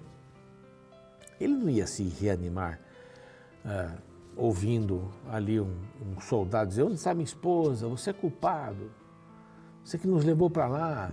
Ele 1.41 1.55
não 1.55 1.71
ia 1.71 1.87
se 1.87 2.03
reanimar 2.03 2.81
é, 3.65 3.91
ouvindo 4.37 5.11
ali 5.29 5.61
um, 5.61 5.75
um, 6.01 6.21
soldado 6.21 6.71
dizer: 6.71 6.83
Onde 6.83 6.95
está 6.95 7.15
minha 7.15 7.25
esposa? 7.25 7.89
Você 7.89 8.11
é 8.11 8.13
culpado. 8.13 8.91
Você 9.85 9.99
que 9.99 10.07
nos 10.07 10.25
levou 10.25 10.51
para 10.51 10.67
lá. 10.67 11.13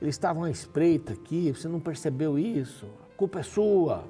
Eles 0.00 0.14
estavam 0.14 0.44
à 0.44 0.50
espreita 0.50 1.12
aqui, 1.12 1.52
você 1.52 1.68
não 1.68 1.80
percebeu 1.80 2.38
isso. 2.38 2.86
A 3.12 3.16
culpa 3.16 3.40
é 3.40 3.42
sua. 3.42 4.04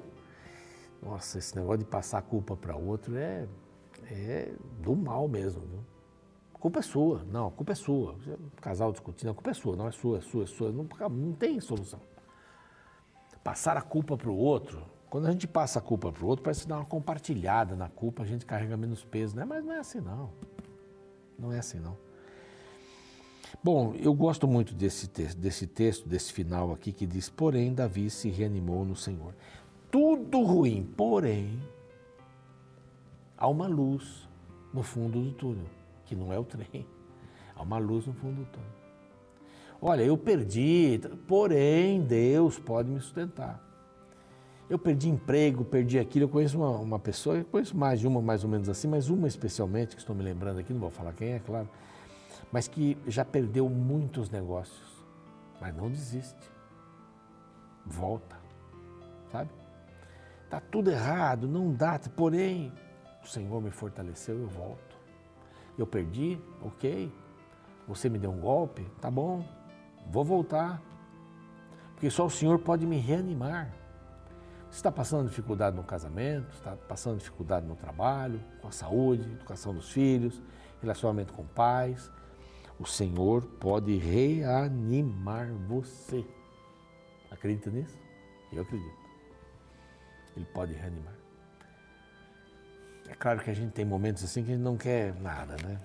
Nossa, 1.01 1.37
esse 1.37 1.55
negócio 1.55 1.79
de 1.79 1.85
passar 1.85 2.17
a 2.17 2.21
culpa 2.21 2.55
para 2.55 2.75
outro 2.75 3.15
é, 3.15 3.47
é 4.09 4.53
do 4.81 4.95
mal 4.95 5.27
mesmo. 5.27 5.61
Viu? 5.61 5.79
A 6.53 6.57
culpa 6.57 6.79
é 6.79 6.81
sua. 6.81 7.23
Não, 7.31 7.47
a 7.47 7.51
culpa 7.51 7.71
é 7.71 7.75
sua. 7.75 8.13
Um 8.13 8.61
casal 8.61 8.91
discutindo, 8.91 9.29
a 9.29 9.33
culpa 9.33 9.51
é 9.51 9.53
sua, 9.53 9.75
não 9.75 9.87
é 9.87 9.91
sua, 9.91 10.17
é 10.17 10.21
sua, 10.21 10.43
é 10.43 10.47
sua. 10.47 10.71
Não, 10.71 10.87
não 11.09 11.33
tem 11.33 11.59
solução. 11.59 11.99
Passar 13.43 13.77
a 13.77 13.81
culpa 13.81 14.17
para 14.17 14.29
o 14.29 14.35
outro 14.35 14.95
quando 15.15 15.27
a 15.27 15.31
gente 15.31 15.47
passa 15.47 15.79
a 15.79 15.81
culpa 15.81 16.11
para 16.11 16.25
o 16.25 16.27
outro, 16.27 16.43
parece 16.43 16.67
dar 16.67 16.75
uma 16.75 16.85
compartilhada 16.85 17.73
na 17.73 17.87
culpa, 17.87 18.23
a 18.23 18.25
gente 18.25 18.45
carrega 18.45 18.75
menos 18.75 19.05
peso, 19.05 19.33
né? 19.33 19.45
Mas 19.45 19.63
não 19.63 19.71
é 19.71 19.79
assim 19.79 20.01
não. 20.01 20.29
Não 21.39 21.53
é 21.53 21.59
assim 21.59 21.79
não. 21.79 21.97
Bom, 23.63 23.95
eu 23.95 24.13
gosto 24.13 24.47
muito 24.47 24.73
desse 24.73 25.07
texto, 25.07 25.37
desse 25.37 25.67
texto, 25.67 26.07
desse 26.07 26.31
final 26.31 26.71
aqui 26.71 26.91
que 26.91 27.05
diz: 27.05 27.29
Porém, 27.29 27.73
Davi 27.73 28.09
se 28.09 28.29
reanimou 28.29 28.85
no 28.85 28.95
Senhor. 28.95 29.33
Tudo 29.91 30.41
ruim, 30.41 30.83
porém, 30.95 31.59
há 33.37 33.47
uma 33.47 33.67
luz 33.67 34.27
no 34.73 34.83
fundo 34.83 35.21
do 35.21 35.31
túnel, 35.31 35.65
que 36.05 36.15
não 36.15 36.31
é 36.31 36.39
o 36.39 36.43
trem. 36.43 36.85
Há 37.55 37.63
uma 37.63 37.77
luz 37.77 38.05
no 38.05 38.13
fundo 38.13 38.43
do 38.43 38.45
túnel. 38.45 38.69
Olha, 39.81 40.01
eu 40.01 40.17
perdi, 40.17 40.99
porém 41.27 42.01
Deus 42.01 42.57
pode 42.57 42.89
me 42.89 42.99
sustentar. 42.99 43.61
Eu 44.69 44.79
perdi 44.79 45.09
emprego, 45.09 45.63
perdi 45.63 45.99
aquilo. 45.99 46.25
Eu 46.25 46.29
conheço 46.29 46.57
uma, 46.57 46.71
uma 46.71 46.99
pessoa, 46.99 47.37
eu 47.37 47.45
conheço 47.45 47.77
mais 47.77 47.99
de 47.99 48.07
uma 48.07 48.21
mais 48.21 48.43
ou 48.43 48.49
menos 48.49 48.67
assim, 48.67 48.87
mas 48.87 49.09
uma 49.09 49.27
especialmente, 49.27 49.95
que 49.95 50.01
estou 50.01 50.15
me 50.15 50.23
lembrando 50.23 50.59
aqui, 50.59 50.73
não 50.73 50.79
vou 50.79 50.89
falar 50.89 51.13
quem 51.13 51.33
é, 51.33 51.39
claro, 51.39 51.69
mas 52.55 52.69
que 52.69 52.97
já 53.05 53.25
perdeu 53.25 53.67
muitos 53.67 54.29
negócios. 54.29 55.05
Mas 55.59 55.75
não 55.75 55.89
desiste. 55.89 56.49
Volta. 57.85 58.37
Sabe? 59.29 59.49
Está 60.45 60.61
tudo 60.61 60.89
errado, 60.89 61.49
não 61.49 61.73
dá, 61.73 61.99
porém, 62.15 62.71
o 63.21 63.27
Senhor 63.27 63.61
me 63.61 63.71
fortaleceu, 63.71 64.39
eu 64.39 64.47
volto. 64.47 64.95
Eu 65.77 65.85
perdi, 65.85 66.41
ok. 66.61 67.13
Você 67.89 68.07
me 68.07 68.17
deu 68.17 68.31
um 68.31 68.39
golpe, 68.39 68.89
tá 69.01 69.11
bom, 69.11 69.45
vou 70.09 70.23
voltar. 70.23 70.81
Porque 71.91 72.09
só 72.09 72.25
o 72.25 72.29
Senhor 72.29 72.57
pode 72.59 72.87
me 72.87 72.97
reanimar. 72.99 73.69
Você 74.69 74.77
está 74.77 74.93
passando 74.93 75.27
dificuldade 75.27 75.75
no 75.75 75.83
casamento, 75.83 76.53
está 76.53 76.77
passando 76.87 77.17
dificuldade 77.17 77.65
no 77.65 77.75
trabalho, 77.75 78.39
com 78.61 78.69
a 78.69 78.71
saúde, 78.71 79.29
educação 79.29 79.73
dos 79.73 79.91
filhos, 79.91 80.41
relacionamento 80.79 81.33
com 81.33 81.43
pais. 81.43 82.09
O 82.79 82.85
Senhor 82.85 83.45
pode 83.59 83.95
reanimar 83.95 85.51
você. 85.67 86.25
Acredita 87.31 87.69
nisso? 87.69 87.97
Eu 88.51 88.63
acredito. 88.63 89.05
Ele 90.35 90.45
pode 90.53 90.73
reanimar. 90.73 91.15
É 93.07 93.13
claro 93.13 93.39
que 93.39 93.49
a 93.49 93.53
gente 93.53 93.71
tem 93.71 93.85
momentos 93.85 94.23
assim 94.23 94.43
que 94.43 94.51
a 94.51 94.55
gente 94.55 94.63
não 94.63 94.77
quer 94.77 95.13
nada, 95.21 95.55
né? 95.65 95.79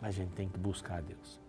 Mas 0.00 0.10
a 0.10 0.18
gente 0.18 0.32
tem 0.32 0.48
que 0.48 0.58
buscar 0.58 0.98
a 0.98 1.00
Deus. 1.00 1.40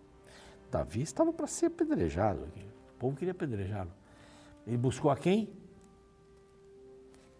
Davi 0.70 1.02
estava 1.02 1.32
para 1.32 1.46
ser 1.46 1.66
apedrejado. 1.66 2.44
O 2.44 2.98
povo 2.98 3.16
queria 3.16 3.32
apedrejá-lo. 3.32 3.90
Ele 4.66 4.76
buscou 4.76 5.10
a 5.10 5.16
quem? 5.16 5.52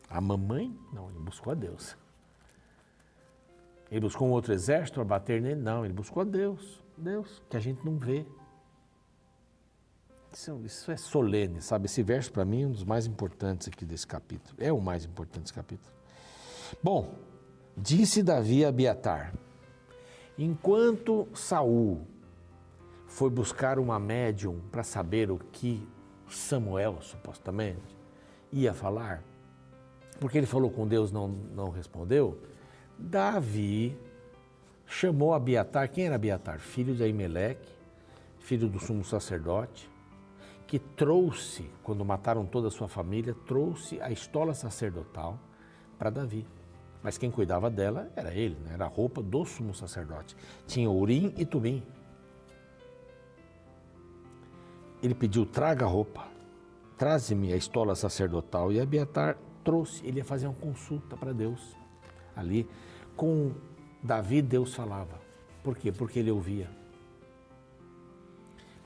A 0.09 0.21
mamãe? 0.21 0.77
Não, 0.93 1.09
ele 1.11 1.21
buscou 1.21 1.53
a 1.53 1.55
Deus. 1.55 1.97
Ele 3.91 4.01
buscou 4.01 4.29
um 4.29 4.33
outro 4.33 4.53
exército 4.53 4.97
para 4.97 5.05
bater 5.05 5.41
nele? 5.41 5.61
Não, 5.61 5.85
ele 5.85 5.95
buscou 5.95 6.23
a 6.23 6.25
Deus. 6.25 6.83
Deus, 7.01 7.43
que 7.49 7.57
a 7.57 7.61
gente 7.61 7.85
não 7.85 7.97
vê. 7.97 8.25
Isso, 10.33 10.61
isso 10.65 10.91
é 10.93 10.97
solene, 10.97 11.61
sabe? 11.61 11.87
Esse 11.87 12.03
verso 12.03 12.33
para 12.33 12.45
mim 12.45 12.63
é 12.63 12.67
um 12.67 12.73
dos 12.73 12.85
mais 12.85 13.07
importantes 13.07 13.69
aqui 13.69 13.85
desse 13.85 14.07
capítulo. 14.07 14.57
É 14.59 14.73
o 14.73 14.81
mais 14.81 15.05
importante 15.05 15.43
desse 15.43 15.55
capítulo. 15.55 15.93
Bom, 16.83 17.15
disse 17.77 18.23
Davi 18.23 18.65
a 18.65 18.69
Abiatar: 18.69 19.35
Enquanto 20.39 21.27
Saul 21.35 22.07
foi 23.07 23.29
buscar 23.29 23.79
uma 23.79 23.99
médium 23.99 24.61
para 24.71 24.85
saber 24.85 25.31
o 25.31 25.39
que 25.39 25.87
Samuel 26.29 26.99
supostamente 27.03 27.97
ia 28.53 28.73
falar, 28.73 29.25
porque 30.21 30.39
ele 30.39 30.47
falou 30.47 30.71
com 30.71 30.87
Deus, 30.87 31.11
não, 31.11 31.27
não 31.27 31.71
respondeu, 31.71 32.41
Davi 32.97 33.99
chamou 34.91 35.33
Abiatar, 35.33 35.89
quem 35.89 36.07
era 36.07 36.17
Abiatar? 36.17 36.59
Filho 36.59 36.95
de 36.95 37.05
Aimeleque, 37.05 37.73
filho 38.41 38.69
do 38.69 38.81
sumo 38.81 39.05
sacerdote, 39.05 39.89
que 40.67 40.79
trouxe, 40.79 41.71
quando 41.83 42.05
mataram 42.05 42.45
toda 42.45 42.69
a 42.69 42.71
sua 42.71 42.89
família, 42.89 43.35
trouxe 43.47 44.01
a 44.03 44.11
estola 44.11 44.53
sacerdotal 44.53 45.39
para 45.97 46.11
Davi. 46.11 46.45
Mas 47.03 47.17
quem 47.17 47.31
cuidava 47.31 47.71
dela 47.71 48.11
era 48.17 48.35
ele, 48.35 48.57
né? 48.65 48.73
era 48.75 48.85
a 48.85 48.89
roupa 48.89 49.23
do 49.23 49.45
sumo 49.45 49.75
sacerdote. 49.75 50.37
Tinha 50.67 50.91
Urim 50.91 51.33
e 51.39 51.47
Tumim. 51.47 51.83
Ele 55.03 55.15
pediu, 55.15 55.47
traga 55.47 55.87
a 55.87 55.89
roupa, 55.89 56.27
traze-me 56.99 57.53
a 57.53 57.57
estola 57.57 57.95
sacerdotal. 57.95 58.71
E 58.71 58.81
Abiatar 58.81 59.39
trouxe, 59.65 60.07
ele 60.07 60.19
ia 60.19 60.25
fazer 60.25 60.47
uma 60.47 60.57
consulta 60.57 61.17
para 61.17 61.33
Deus. 61.33 61.75
Ali, 62.37 62.69
com 63.17 63.53
Davi, 64.03 64.41
Deus 64.41 64.75
falava. 64.75 65.21
Por 65.63 65.77
quê? 65.77 65.93
Porque 65.93 66.19
ele 66.19 66.31
ouvia. 66.31 66.69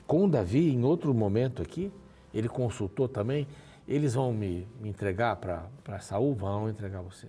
Com 0.05 0.29
Davi, 0.29 0.69
em 0.69 0.83
outro 0.83 1.13
momento 1.13 1.61
aqui, 1.61 1.91
ele 2.33 2.49
consultou 2.49 3.07
também. 3.07 3.47
Eles 3.87 4.13
vão 4.13 4.33
me, 4.33 4.67
me 4.81 4.89
entregar 4.89 5.35
para 5.37 5.99
Saul? 5.99 6.35
Vão 6.35 6.69
entregar 6.69 7.01
você. 7.01 7.27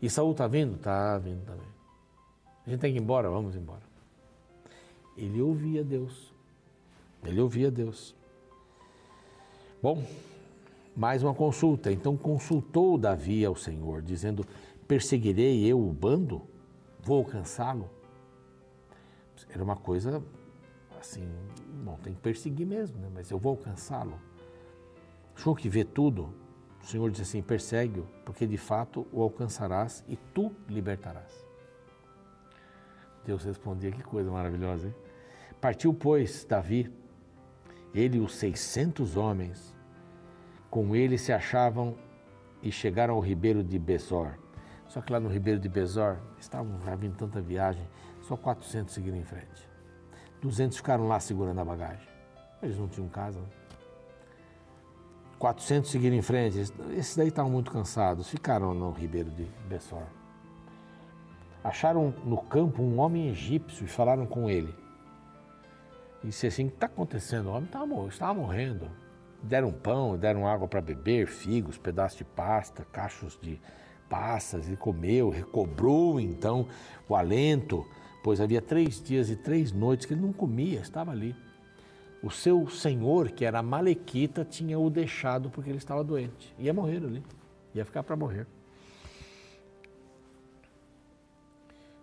E 0.00 0.08
Saul 0.08 0.32
está 0.32 0.46
vindo? 0.46 0.76
Está 0.76 1.18
vindo 1.18 1.44
também. 1.44 1.66
A 2.66 2.70
gente 2.70 2.80
tem 2.80 2.92
que 2.92 2.98
ir 2.98 3.02
embora? 3.02 3.28
Vamos 3.28 3.54
embora. 3.54 3.82
Ele 5.16 5.40
ouvia 5.40 5.84
Deus. 5.84 6.32
Ele 7.24 7.40
ouvia 7.40 7.70
Deus. 7.70 8.14
Bom, 9.82 10.02
mais 10.96 11.22
uma 11.22 11.34
consulta. 11.34 11.92
Então 11.92 12.16
consultou 12.16 12.96
Davi 12.96 13.44
ao 13.44 13.54
Senhor, 13.54 14.00
dizendo: 14.02 14.46
Perseguirei 14.88 15.64
eu 15.64 15.80
o 15.80 15.92
bando? 15.92 16.42
Vou 17.02 17.18
alcançá-lo? 17.18 17.90
Era 19.48 19.62
uma 19.62 19.76
coisa 19.76 20.22
assim, 21.00 21.28
bom, 21.84 21.98
tem 22.02 22.14
que 22.14 22.20
perseguir 22.20 22.66
mesmo, 22.66 22.98
né? 23.00 23.08
mas 23.12 23.30
eu 23.30 23.38
vou 23.38 23.50
alcançá-lo. 23.50 24.18
Show 25.34 25.54
que 25.54 25.68
vê 25.68 25.84
tudo. 25.84 26.32
O 26.80 26.86
Senhor 26.86 27.10
disse 27.10 27.22
assim: 27.22 27.42
persegue-o, 27.42 28.06
porque 28.24 28.46
de 28.46 28.56
fato 28.56 29.06
o 29.12 29.22
alcançarás 29.22 30.04
e 30.08 30.16
tu 30.16 30.52
libertarás. 30.68 31.44
Deus 33.24 33.44
respondia: 33.44 33.90
que 33.90 34.02
coisa 34.02 34.30
maravilhosa, 34.30 34.88
hein? 34.88 34.94
Partiu, 35.60 35.94
pois, 35.94 36.44
Davi, 36.44 36.92
ele 37.94 38.18
e 38.18 38.20
os 38.20 38.34
seiscentos 38.34 39.16
homens, 39.16 39.74
com 40.68 40.96
ele 40.96 41.16
se 41.16 41.32
achavam 41.32 41.96
e 42.62 42.72
chegaram 42.72 43.14
ao 43.14 43.20
ribeiro 43.20 43.62
de 43.62 43.78
Besor. 43.78 44.41
Só 44.92 45.00
que 45.00 45.10
lá 45.10 45.18
no 45.18 45.30
ribeiro 45.30 45.58
de 45.58 45.70
Besor 45.70 46.18
estavam 46.38 46.78
havendo 46.86 47.16
tanta 47.16 47.40
viagem, 47.40 47.88
só 48.20 48.36
400 48.36 48.92
seguiram 48.92 49.16
em 49.16 49.24
frente. 49.24 49.66
200 50.42 50.76
ficaram 50.76 51.08
lá 51.08 51.18
segurando 51.18 51.58
a 51.58 51.64
bagagem. 51.64 52.06
Eles 52.62 52.78
não 52.78 52.86
tinham 52.86 53.08
casa. 53.08 53.40
Né? 53.40 53.46
400 55.38 55.90
seguiram 55.90 56.14
em 56.14 56.20
frente. 56.20 56.58
Esses 56.58 57.16
daí 57.16 57.28
estavam 57.28 57.50
muito 57.50 57.72
cansados, 57.72 58.28
ficaram 58.28 58.74
no 58.74 58.90
ribeiro 58.90 59.30
de 59.30 59.44
Bessor. 59.66 60.04
Acharam 61.64 62.14
no 62.22 62.36
campo 62.36 62.82
um 62.82 63.00
homem 63.00 63.30
egípcio 63.30 63.86
e 63.86 63.88
falaram 63.88 64.26
com 64.26 64.50
ele. 64.50 64.74
E 66.22 66.26
disse 66.26 66.48
assim: 66.48 66.66
O 66.66 66.68
que 66.68 66.74
está 66.74 66.86
acontecendo? 66.86 67.46
O 67.46 67.52
homem 67.52 67.64
estava, 67.64 68.06
estava 68.08 68.34
morrendo. 68.34 68.90
Deram 69.42 69.72
pão, 69.72 70.18
deram 70.18 70.46
água 70.46 70.68
para 70.68 70.82
beber, 70.82 71.26
figos, 71.28 71.78
pedaços 71.78 72.18
de 72.18 72.24
pasta, 72.24 72.84
cachos 72.92 73.38
de 73.40 73.58
passas, 74.12 74.68
e 74.68 74.76
comeu, 74.76 75.30
recobrou 75.30 76.20
então 76.20 76.66
o 77.08 77.16
alento 77.16 77.86
pois 78.22 78.40
havia 78.40 78.62
três 78.62 79.02
dias 79.02 79.28
e 79.30 79.36
três 79.36 79.72
noites 79.72 80.06
que 80.06 80.14
ele 80.14 80.20
não 80.20 80.32
comia, 80.32 80.80
estava 80.80 81.10
ali. 81.10 81.34
O 82.22 82.30
seu 82.30 82.68
senhor, 82.68 83.32
que 83.32 83.44
era 83.44 83.62
Malequita, 83.62 84.44
tinha 84.44 84.78
o 84.78 84.88
deixado 84.88 85.50
porque 85.50 85.68
ele 85.68 85.78
estava 85.78 86.04
doente. 86.04 86.54
Ia 86.58 86.72
morrer 86.72 86.98
ali, 86.98 87.22
ia 87.74 87.84
ficar 87.84 88.04
para 88.04 88.14
morrer. 88.14 88.46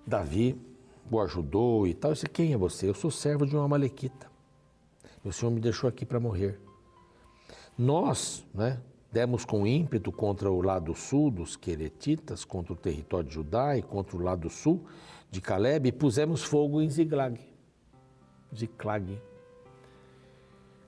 Davi 0.06 0.60
o 1.10 1.20
ajudou 1.22 1.88
e 1.88 1.94
tal. 1.94 2.12
Eu 2.12 2.16
disse: 2.16 2.28
Quem 2.28 2.52
é 2.52 2.58
você? 2.58 2.90
Eu 2.90 2.94
sou 2.94 3.10
servo 3.10 3.46
de 3.46 3.56
uma 3.56 3.68
Malequita. 3.68 4.30
Meu 5.24 5.32
senhor 5.32 5.52
me 5.52 5.62
deixou 5.62 5.88
aqui 5.88 6.06
para 6.06 6.20
morrer. 6.20 6.60
Nós, 7.78 8.46
né, 8.54 8.82
demos 9.12 9.44
com 9.44 9.66
ímpeto 9.66 10.12
contra 10.12 10.52
o 10.52 10.62
lado 10.62 10.94
sul 10.96 11.32
dos 11.32 11.56
Queretitas, 11.56 12.46
contra 12.46 12.74
o 12.74 12.76
território 12.76 13.28
de 13.28 13.36
Judá 13.36 13.78
e 13.78 13.82
contra 13.82 14.16
o 14.16 14.22
lado 14.22 14.50
sul 14.50 14.86
de 15.32 15.42
Caleb 15.42 15.88
e 15.88 15.92
pusemos 15.92 16.44
fogo 16.44 16.82
em 16.82 16.90
Ziklag. 16.90 17.40
Ziklag. 18.56 19.20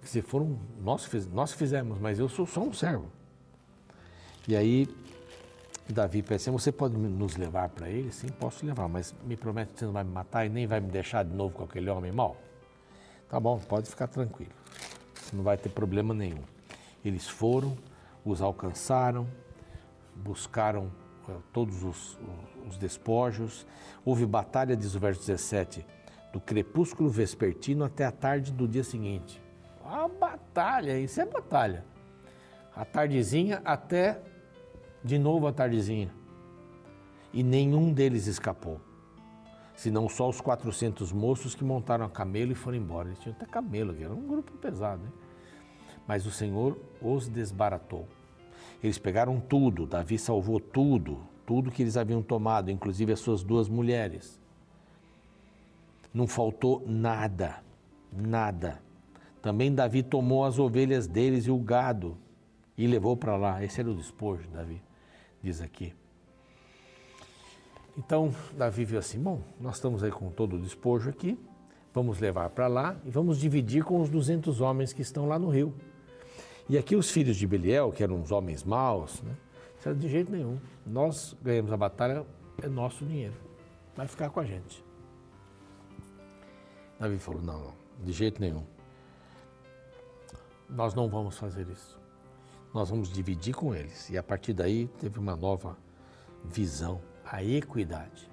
Se 0.01 0.21
foram, 0.21 0.59
nós, 0.81 1.07
nós 1.31 1.53
fizemos, 1.53 1.99
mas 1.99 2.19
eu 2.19 2.27
sou 2.27 2.45
só 2.45 2.61
um 2.61 2.73
servo. 2.73 3.07
E 4.47 4.55
aí 4.55 4.87
Davi 5.91 6.23
pensa, 6.23 6.51
você 6.51 6.71
pode 6.71 6.97
nos 6.97 7.35
levar 7.35 7.69
para 7.69 7.89
ele? 7.89 8.11
Sim, 8.11 8.27
posso 8.29 8.65
levar, 8.65 8.87
mas 8.87 9.13
me 9.23 9.35
promete 9.35 9.73
que 9.73 9.79
você 9.79 9.85
não 9.85 9.93
vai 9.93 10.03
me 10.03 10.11
matar 10.11 10.45
e 10.45 10.49
nem 10.49 10.65
vai 10.65 10.79
me 10.79 10.89
deixar 10.89 11.23
de 11.23 11.35
novo 11.35 11.53
com 11.53 11.63
aquele 11.63 11.89
homem 11.89 12.11
mau? 12.11 12.37
Tá 13.29 13.39
bom, 13.39 13.59
pode 13.59 13.89
ficar 13.89 14.07
tranquilo. 14.07 14.51
Não 15.31 15.43
vai 15.43 15.57
ter 15.57 15.69
problema 15.69 16.13
nenhum. 16.13 16.43
Eles 17.03 17.27
foram, 17.27 17.77
os 18.23 18.41
alcançaram, 18.41 19.27
buscaram 20.15 20.91
eh, 21.27 21.33
todos 21.51 21.83
os, 21.83 22.19
os 22.67 22.77
despojos. 22.77 23.65
Houve 24.05 24.25
batalha, 24.25 24.75
diz 24.75 24.95
o 24.95 24.99
verso 24.99 25.21
17, 25.21 25.85
do 26.31 26.39
crepúsculo 26.39 27.09
vespertino 27.09 27.83
até 27.83 28.05
a 28.05 28.11
tarde 28.11 28.51
do 28.51 28.67
dia 28.67 28.83
seguinte. 28.83 29.41
A 29.83 30.07
batalha, 30.07 30.97
isso 30.99 31.19
é 31.19 31.25
batalha. 31.25 31.85
A 32.75 32.85
tardezinha 32.85 33.61
até 33.65 34.21
de 35.03 35.17
novo 35.17 35.47
a 35.47 35.51
tardezinha. 35.51 36.11
E 37.33 37.43
nenhum 37.43 37.91
deles 37.91 38.27
escapou. 38.27 38.79
Senão 39.75 40.07
só 40.07 40.29
os 40.29 40.39
400 40.39 41.11
moços 41.11 41.55
que 41.55 41.63
montaram 41.63 42.05
a 42.05 42.09
camelo 42.09 42.51
e 42.51 42.55
foram 42.55 42.77
embora. 42.77 43.09
Eles 43.09 43.19
tinham 43.19 43.35
até 43.35 43.45
camelo, 43.45 43.95
era 43.99 44.13
um 44.13 44.27
grupo 44.27 44.51
pesado. 44.53 45.03
Hein? 45.03 45.11
Mas 46.11 46.25
o 46.25 46.29
Senhor 46.29 46.77
os 47.01 47.29
desbaratou. 47.29 48.05
Eles 48.83 48.97
pegaram 48.97 49.39
tudo, 49.39 49.85
Davi 49.85 50.17
salvou 50.17 50.59
tudo, 50.59 51.19
tudo 51.45 51.71
que 51.71 51.81
eles 51.81 51.95
haviam 51.95 52.21
tomado, 52.21 52.69
inclusive 52.69 53.13
as 53.13 53.21
suas 53.21 53.45
duas 53.45 53.69
mulheres. 53.69 54.37
Não 56.13 56.27
faltou 56.27 56.83
nada, 56.85 57.63
nada. 58.11 58.81
Também 59.41 59.73
Davi 59.73 60.03
tomou 60.03 60.43
as 60.43 60.59
ovelhas 60.59 61.07
deles 61.07 61.45
e 61.45 61.51
o 61.51 61.57
gado 61.57 62.17
e 62.77 62.85
levou 62.87 63.15
para 63.15 63.37
lá. 63.37 63.63
Esse 63.63 63.79
era 63.79 63.89
o 63.89 63.95
despojo, 63.95 64.49
Davi, 64.49 64.81
diz 65.41 65.61
aqui. 65.61 65.93
Então, 67.97 68.35
Davi 68.57 68.83
viu 68.83 68.99
assim: 68.99 69.17
bom, 69.17 69.39
nós 69.61 69.75
estamos 69.75 70.03
aí 70.03 70.11
com 70.11 70.29
todo 70.29 70.57
o 70.57 70.61
despojo 70.61 71.09
aqui, 71.09 71.39
vamos 71.93 72.19
levar 72.19 72.49
para 72.49 72.67
lá 72.67 72.97
e 73.05 73.09
vamos 73.09 73.39
dividir 73.39 73.85
com 73.85 74.01
os 74.01 74.09
200 74.09 74.59
homens 74.59 74.91
que 74.91 75.01
estão 75.01 75.25
lá 75.25 75.39
no 75.39 75.47
rio. 75.47 75.73
E 76.71 76.77
aqui 76.77 76.95
os 76.95 77.11
filhos 77.11 77.35
de 77.35 77.45
Beliel, 77.45 77.91
que 77.91 78.01
eram 78.01 78.21
os 78.21 78.31
homens 78.31 78.63
maus, 78.63 79.21
né? 79.23 79.35
Disseram, 79.75 79.97
de 79.97 80.07
jeito 80.07 80.31
nenhum. 80.31 80.57
Nós 80.85 81.35
ganhamos 81.43 81.69
a 81.69 81.75
batalha, 81.75 82.25
é 82.63 82.69
nosso 82.69 83.05
dinheiro. 83.05 83.33
Vai 83.93 84.07
ficar 84.07 84.29
com 84.29 84.39
a 84.39 84.45
gente. 84.45 84.81
Davi 86.97 87.19
falou, 87.19 87.41
não, 87.41 87.59
não, 87.59 87.73
de 88.01 88.13
jeito 88.13 88.39
nenhum. 88.39 88.63
Nós 90.69 90.93
não 90.93 91.09
vamos 91.09 91.37
fazer 91.37 91.67
isso. 91.67 91.99
Nós 92.73 92.89
vamos 92.89 93.11
dividir 93.11 93.53
com 93.53 93.75
eles. 93.75 94.09
E 94.09 94.17
a 94.17 94.23
partir 94.23 94.53
daí 94.53 94.87
teve 94.97 95.19
uma 95.19 95.35
nova 95.35 95.75
visão, 96.45 97.01
a 97.25 97.43
equidade. 97.43 98.31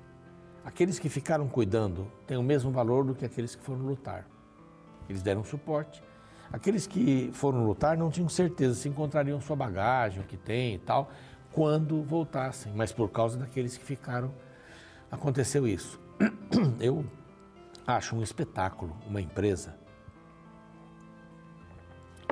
Aqueles 0.64 1.01
que 1.01 1.09
ficaram 1.09 1.48
cuidando 1.48 2.07
têm 2.24 2.37
o 2.37 2.42
mesmo 2.44 2.70
valor 2.70 3.05
do 3.05 3.16
que 3.16 3.24
aqueles 3.24 3.57
que 3.57 3.64
foram 3.64 3.81
lutar. 3.81 4.29
Eles 5.09 5.22
deram 5.22 5.42
suporte. 5.42 6.07
Aqueles 6.52 6.87
que 6.87 7.30
foram 7.32 7.66
lutar 7.66 7.96
não 7.96 8.11
tinham 8.11 8.28
certeza 8.28 8.74
se 8.74 8.88
encontrariam 8.88 9.40
sua 9.40 9.54
bagagem, 9.54 10.20
o 10.20 10.24
que 10.24 10.37
tem 10.37 10.74
e 10.74 10.78
tal 10.78 11.11
quando 11.52 12.02
voltassem, 12.02 12.72
mas 12.72 12.92
por 12.92 13.11
causa 13.11 13.38
daqueles 13.38 13.76
que 13.76 13.84
ficaram, 13.84 14.32
aconteceu 15.11 15.66
isso. 15.66 16.00
Eu 16.78 17.04
acho 17.87 18.14
um 18.14 18.22
espetáculo 18.22 18.96
uma 19.06 19.20
empresa 19.20 19.76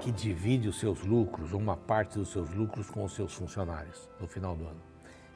que 0.01 0.13
divide 0.13 0.69
os 0.69 0.79
seus 0.79 1.03
lucros, 1.03 1.53
ou 1.53 1.59
uma 1.59 1.77
parte 1.77 2.19
dos 2.19 2.29
seus 2.29 2.51
lucros, 2.51 2.91
com 2.91 3.03
os 3.03 3.15
seus 3.15 3.33
funcionários 3.33 4.09
no 4.21 4.29
final 4.29 4.55
do 4.55 4.65
ano. 4.65 4.81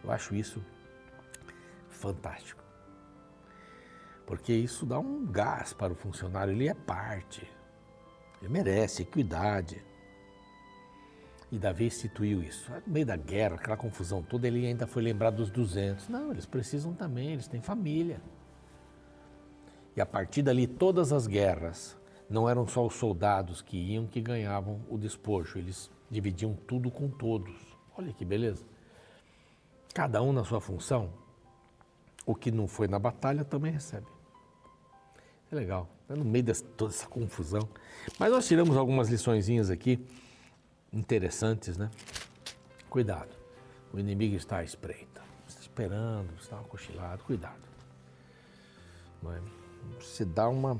Eu 0.04 0.12
acho 0.12 0.34
isso 0.34 0.64
fantástico. 1.88 2.62
Porque 4.26 4.52
isso 4.52 4.86
dá 4.86 4.98
um 5.00 5.26
gás 5.26 5.72
para 5.72 5.92
o 5.92 5.96
funcionário, 5.96 6.52
ele 6.52 6.68
é 6.68 6.74
parte, 6.74 7.50
merece 8.48 9.02
equidade. 9.02 9.82
E 11.52 11.58
Davi 11.58 11.86
instituiu 11.86 12.42
isso. 12.42 12.70
No 12.86 12.92
meio 12.92 13.06
da 13.06 13.16
guerra, 13.16 13.56
aquela 13.56 13.76
confusão 13.76 14.22
toda, 14.22 14.46
ele 14.46 14.66
ainda 14.66 14.86
foi 14.86 15.02
lembrar 15.02 15.30
dos 15.30 15.50
200. 15.50 16.08
Não, 16.08 16.30
eles 16.30 16.46
precisam 16.46 16.94
também, 16.94 17.32
eles 17.32 17.48
têm 17.48 17.60
família. 17.60 18.20
E 19.96 20.00
a 20.00 20.06
partir 20.06 20.42
dali, 20.42 20.66
todas 20.66 21.12
as 21.12 21.26
guerras, 21.26 21.98
não 22.28 22.48
eram 22.48 22.66
só 22.66 22.86
os 22.86 22.94
soldados 22.94 23.60
que 23.60 23.76
iam 23.76 24.06
que 24.06 24.20
ganhavam 24.20 24.80
o 24.88 24.96
despojo, 24.96 25.58
eles 25.58 25.90
dividiam 26.08 26.54
tudo 26.54 26.90
com 26.90 27.08
todos. 27.08 27.52
Olha 27.98 28.12
que 28.12 28.24
beleza. 28.24 28.64
Cada 29.92 30.22
um 30.22 30.32
na 30.32 30.44
sua 30.44 30.60
função, 30.60 31.12
o 32.24 32.34
que 32.34 32.52
não 32.52 32.68
foi 32.68 32.86
na 32.86 32.98
batalha 32.98 33.44
também 33.44 33.72
recebe. 33.72 34.06
É 35.52 35.56
legal, 35.56 35.88
é 36.08 36.14
no 36.14 36.24
meio 36.24 36.44
de 36.44 36.62
toda 36.62 36.92
essa 36.92 37.08
confusão. 37.08 37.68
Mas 38.18 38.30
nós 38.30 38.46
tiramos 38.46 38.76
algumas 38.76 39.08
liçõezinhas 39.08 39.68
aqui 39.68 40.06
interessantes, 40.92 41.76
né? 41.76 41.90
Cuidado, 42.88 43.34
o 43.92 43.98
inimigo 43.98 44.36
está 44.36 44.58
à 44.58 44.64
espreita, 44.64 45.20
está 45.48 45.60
esperando, 45.60 46.32
está 46.40 46.56
cochilado, 46.58 47.24
cuidado. 47.24 47.68
É? 49.26 49.40
Se 50.00 50.24
dá 50.24 50.48
uma, 50.48 50.78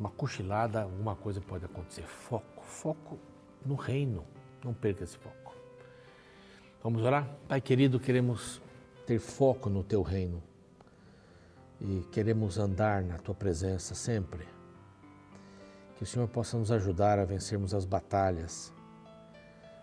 uma 0.00 0.10
cochilada, 0.10 0.82
alguma 0.82 1.14
coisa 1.14 1.40
pode 1.40 1.66
acontecer. 1.66 2.02
Foco, 2.02 2.62
foco 2.64 3.18
no 3.66 3.74
reino, 3.74 4.24
não 4.64 4.72
perca 4.72 5.04
esse 5.04 5.18
foco. 5.18 5.54
Vamos 6.82 7.02
orar? 7.02 7.28
Pai 7.46 7.60
querido, 7.60 8.00
queremos 8.00 8.62
ter 9.04 9.18
foco 9.18 9.68
no 9.68 9.84
teu 9.84 10.02
reino 10.02 10.42
e 11.80 12.06
queremos 12.10 12.58
andar 12.58 13.02
na 13.02 13.18
tua 13.18 13.34
presença 13.34 13.94
sempre. 13.94 14.46
Que 15.96 16.02
o 16.02 16.06
Senhor 16.06 16.28
possa 16.28 16.58
nos 16.58 16.70
ajudar 16.70 17.18
a 17.18 17.24
vencermos 17.24 17.74
as 17.74 17.84
batalhas 17.84 18.72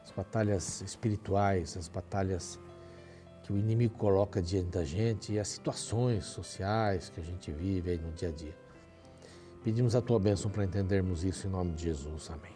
as 0.03 0.11
batalhas 0.11 0.81
espirituais, 0.81 1.77
as 1.77 1.87
batalhas 1.87 2.59
que 3.43 3.51
o 3.51 3.57
inimigo 3.57 3.95
coloca 3.97 4.41
diante 4.41 4.69
da 4.69 4.83
gente 4.83 5.33
e 5.33 5.39
as 5.39 5.47
situações 5.47 6.25
sociais 6.25 7.09
que 7.09 7.19
a 7.19 7.23
gente 7.23 7.51
vive 7.51 7.91
aí 7.91 7.97
no 7.97 8.11
dia 8.11 8.29
a 8.29 8.31
dia. 8.31 8.55
Pedimos 9.63 9.95
a 9.95 10.01
tua 10.01 10.19
bênção 10.19 10.51
para 10.51 10.63
entendermos 10.63 11.23
isso 11.23 11.47
em 11.47 11.49
nome 11.49 11.71
de 11.71 11.83
Jesus. 11.83 12.29
Amém. 12.29 12.51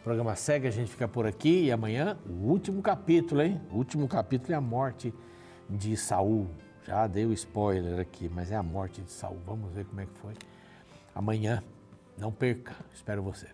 O 0.00 0.02
programa 0.04 0.34
segue, 0.34 0.66
a 0.66 0.70
gente 0.70 0.90
fica 0.90 1.06
por 1.06 1.26
aqui 1.26 1.64
e 1.64 1.72
amanhã 1.72 2.18
o 2.28 2.48
último 2.48 2.82
capítulo, 2.82 3.42
hein? 3.42 3.60
O 3.70 3.76
último 3.76 4.08
capítulo 4.08 4.52
é 4.52 4.56
a 4.56 4.60
morte 4.60 5.14
de 5.68 5.96
Saul. 5.96 6.48
Já 6.86 7.06
dei 7.06 7.24
o 7.24 7.32
spoiler 7.32 8.00
aqui, 8.00 8.28
mas 8.28 8.50
é 8.50 8.56
a 8.56 8.62
morte 8.62 9.00
de 9.02 9.10
Saul. 9.10 9.38
Vamos 9.46 9.72
ver 9.72 9.84
como 9.84 10.00
é 10.00 10.06
que 10.06 10.18
foi. 10.18 10.34
Amanhã, 11.14 11.62
não 12.18 12.32
perca. 12.32 12.74
Espero 12.92 13.22
você. 13.22 13.48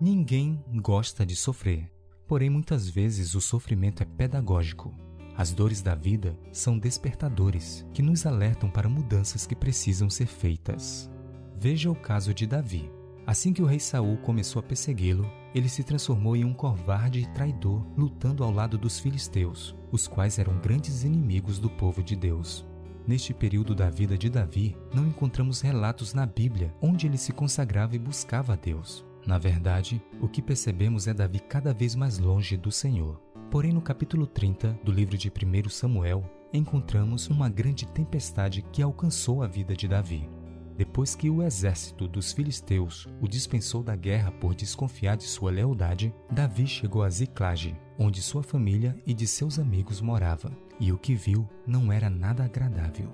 Ninguém 0.00 0.62
gosta 0.82 1.24
de 1.24 1.34
sofrer. 1.34 1.90
Porém, 2.26 2.48
muitas 2.48 2.88
vezes 2.88 3.34
o 3.34 3.40
sofrimento 3.40 4.02
é 4.02 4.06
pedagógico. 4.06 4.94
As 5.36 5.52
dores 5.52 5.82
da 5.82 5.94
vida 5.94 6.38
são 6.52 6.78
despertadores 6.78 7.84
que 7.92 8.02
nos 8.02 8.24
alertam 8.24 8.70
para 8.70 8.88
mudanças 8.88 9.46
que 9.46 9.56
precisam 9.56 10.08
ser 10.08 10.26
feitas. 10.26 11.10
Veja 11.56 11.90
o 11.90 11.94
caso 11.94 12.32
de 12.32 12.46
Davi. 12.46 12.90
Assim 13.26 13.52
que 13.52 13.62
o 13.62 13.66
rei 13.66 13.80
Saul 13.80 14.18
começou 14.18 14.60
a 14.60 14.62
persegui-lo, 14.62 15.30
ele 15.54 15.68
se 15.68 15.82
transformou 15.82 16.36
em 16.36 16.44
um 16.44 16.52
covarde 16.52 17.20
e 17.20 17.26
traidor, 17.26 17.86
lutando 17.96 18.44
ao 18.44 18.50
lado 18.50 18.76
dos 18.76 19.00
filisteus, 19.00 19.74
os 19.90 20.06
quais 20.06 20.38
eram 20.38 20.58
grandes 20.58 21.04
inimigos 21.04 21.58
do 21.58 21.70
povo 21.70 22.02
de 22.02 22.14
Deus. 22.14 22.66
Neste 23.06 23.32
período 23.32 23.74
da 23.74 23.88
vida 23.88 24.16
de 24.16 24.28
Davi, 24.28 24.76
não 24.92 25.06
encontramos 25.06 25.60
relatos 25.60 26.12
na 26.12 26.26
Bíblia 26.26 26.74
onde 26.82 27.06
ele 27.06 27.18
se 27.18 27.32
consagrava 27.32 27.94
e 27.96 27.98
buscava 27.98 28.54
a 28.54 28.56
Deus. 28.56 29.04
Na 29.26 29.38
verdade, 29.38 30.02
o 30.20 30.28
que 30.28 30.42
percebemos 30.42 31.06
é 31.06 31.14
Davi 31.14 31.38
cada 31.38 31.72
vez 31.72 31.94
mais 31.94 32.18
longe 32.18 32.56
do 32.56 32.70
Senhor. 32.70 33.20
Porém, 33.50 33.72
no 33.72 33.80
capítulo 33.80 34.26
30 34.26 34.78
do 34.84 34.92
livro 34.92 35.16
de 35.16 35.30
1 35.30 35.68
Samuel, 35.70 36.28
encontramos 36.52 37.28
uma 37.28 37.48
grande 37.48 37.86
tempestade 37.86 38.62
que 38.72 38.82
alcançou 38.82 39.42
a 39.42 39.46
vida 39.46 39.74
de 39.74 39.88
Davi. 39.88 40.28
Depois 40.76 41.14
que 41.14 41.30
o 41.30 41.42
exército 41.42 42.08
dos 42.08 42.32
filisteus 42.32 43.06
o 43.20 43.28
dispensou 43.28 43.82
da 43.82 43.94
guerra 43.94 44.32
por 44.32 44.54
desconfiar 44.54 45.16
de 45.16 45.24
sua 45.24 45.50
lealdade, 45.50 46.12
Davi 46.30 46.66
chegou 46.66 47.02
a 47.02 47.10
Ziclage, 47.10 47.76
onde 47.98 48.20
sua 48.20 48.42
família 48.42 48.96
e 49.06 49.14
de 49.14 49.26
seus 49.26 49.58
amigos 49.58 50.00
morava, 50.00 50.50
e 50.80 50.90
o 50.90 50.98
que 50.98 51.14
viu 51.14 51.48
não 51.64 51.92
era 51.92 52.10
nada 52.10 52.44
agradável. 52.44 53.08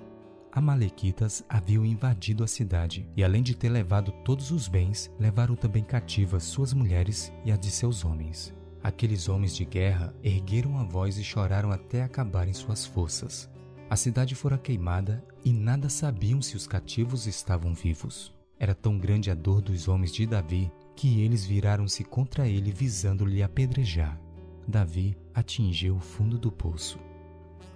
Amalequitas 0.52 1.44
haviam 1.48 1.84
invadido 1.84 2.42
a 2.42 2.46
cidade 2.46 3.08
e, 3.16 3.22
além 3.22 3.42
de 3.42 3.54
ter 3.54 3.68
levado 3.68 4.10
todos 4.24 4.50
os 4.50 4.66
bens, 4.66 5.10
levaram 5.18 5.54
também 5.54 5.84
cativas 5.84 6.42
suas 6.42 6.72
mulheres 6.72 7.32
e 7.44 7.52
as 7.52 7.60
de 7.60 7.70
seus 7.70 8.04
homens. 8.04 8.52
Aqueles 8.82 9.28
homens 9.28 9.54
de 9.54 9.64
guerra 9.64 10.14
ergueram 10.24 10.78
a 10.78 10.84
voz 10.84 11.18
e 11.18 11.22
choraram 11.22 11.70
até 11.70 12.02
acabarem 12.02 12.54
suas 12.54 12.84
forças. 12.84 13.48
A 13.90 13.96
cidade 13.96 14.36
fora 14.36 14.56
queimada 14.56 15.20
e 15.44 15.52
nada 15.52 15.88
sabiam 15.88 16.40
se 16.40 16.56
os 16.56 16.64
cativos 16.64 17.26
estavam 17.26 17.74
vivos. 17.74 18.32
Era 18.56 18.72
tão 18.72 18.96
grande 18.96 19.32
a 19.32 19.34
dor 19.34 19.60
dos 19.60 19.88
homens 19.88 20.12
de 20.12 20.24
Davi 20.26 20.70
que 20.94 21.22
eles 21.22 21.44
viraram-se 21.44 22.04
contra 22.04 22.46
ele 22.46 22.70
visando-lhe 22.70 23.42
apedrejar. 23.42 24.16
Davi 24.64 25.16
atingiu 25.34 25.96
o 25.96 26.00
fundo 26.00 26.38
do 26.38 26.52
poço. 26.52 27.00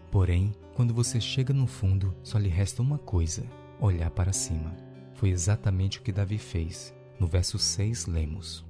Porém, 0.08 0.54
quando 0.76 0.94
você 0.94 1.20
chega 1.20 1.52
no 1.52 1.66
fundo, 1.66 2.14
só 2.22 2.38
lhe 2.38 2.48
resta 2.48 2.80
uma 2.80 2.96
coisa: 2.96 3.44
olhar 3.80 4.10
para 4.10 4.32
cima. 4.32 4.72
Foi 5.14 5.30
exatamente 5.30 5.98
o 5.98 6.02
que 6.02 6.12
Davi 6.12 6.38
fez. 6.38 6.94
No 7.18 7.26
verso 7.26 7.58
6 7.58 8.06
lemos: 8.06 8.64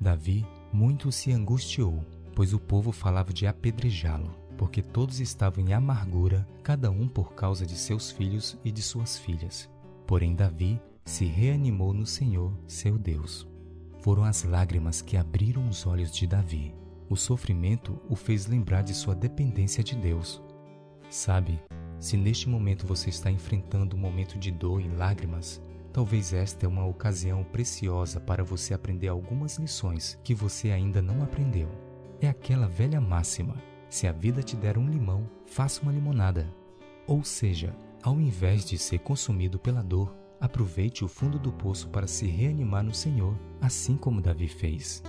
Davi 0.00 0.44
muito 0.72 1.12
se 1.12 1.30
angustiou, 1.30 2.04
pois 2.34 2.52
o 2.52 2.58
povo 2.58 2.90
falava 2.90 3.32
de 3.32 3.46
apedrejá-lo, 3.46 4.34
porque 4.56 4.82
todos 4.82 5.20
estavam 5.20 5.64
em 5.64 5.72
amargura, 5.72 6.46
cada 6.62 6.90
um 6.90 7.08
por 7.08 7.34
causa 7.34 7.66
de 7.66 7.76
seus 7.76 8.10
filhos 8.10 8.58
e 8.64 8.70
de 8.70 8.82
suas 8.82 9.18
filhas. 9.18 9.70
Porém, 10.06 10.34
Davi 10.34 10.80
se 11.04 11.24
reanimou 11.24 11.92
no 11.92 12.06
Senhor, 12.06 12.52
seu 12.66 12.98
Deus. 12.98 13.46
Foram 14.00 14.24
as 14.24 14.44
lágrimas 14.44 15.02
que 15.02 15.16
abriram 15.16 15.68
os 15.68 15.86
olhos 15.86 16.14
de 16.14 16.26
Davi. 16.26 16.74
O 17.08 17.16
sofrimento 17.16 18.00
o 18.08 18.16
fez 18.16 18.46
lembrar 18.46 18.82
de 18.82 18.94
sua 18.94 19.14
dependência 19.14 19.82
de 19.82 19.94
Deus, 19.94 20.42
Sabe, 21.10 21.60
se 22.00 22.16
neste 22.16 22.48
momento 22.48 22.86
você 22.86 23.10
está 23.10 23.30
enfrentando 23.30 23.96
um 23.96 23.98
momento 23.98 24.38
de 24.38 24.50
dor 24.50 24.80
e 24.80 24.88
lágrimas, 24.88 25.62
talvez 25.92 26.32
esta 26.32 26.66
é 26.66 26.68
uma 26.68 26.84
ocasião 26.84 27.44
preciosa 27.44 28.20
para 28.20 28.44
você 28.44 28.74
aprender 28.74 29.08
algumas 29.08 29.56
lições 29.56 30.18
que 30.24 30.34
você 30.34 30.70
ainda 30.70 31.00
não 31.00 31.22
aprendeu. 31.22 31.68
É 32.20 32.28
aquela 32.28 32.66
velha 32.66 33.00
máxima: 33.00 33.56
se 33.88 34.06
a 34.06 34.12
vida 34.12 34.42
te 34.42 34.56
der 34.56 34.76
um 34.78 34.88
limão, 34.88 35.28
faça 35.46 35.82
uma 35.82 35.92
limonada. 35.92 36.52
Ou 37.06 37.22
seja, 37.24 37.74
ao 38.02 38.20
invés 38.20 38.64
de 38.64 38.78
ser 38.78 38.98
consumido 38.98 39.58
pela 39.58 39.82
dor, 39.82 40.14
aproveite 40.40 41.04
o 41.04 41.08
fundo 41.08 41.38
do 41.38 41.52
poço 41.52 41.88
para 41.88 42.06
se 42.06 42.26
reanimar 42.26 42.82
no 42.82 42.94
Senhor, 42.94 43.38
assim 43.60 43.96
como 43.96 44.20
Davi 44.20 44.48
fez. 44.48 45.02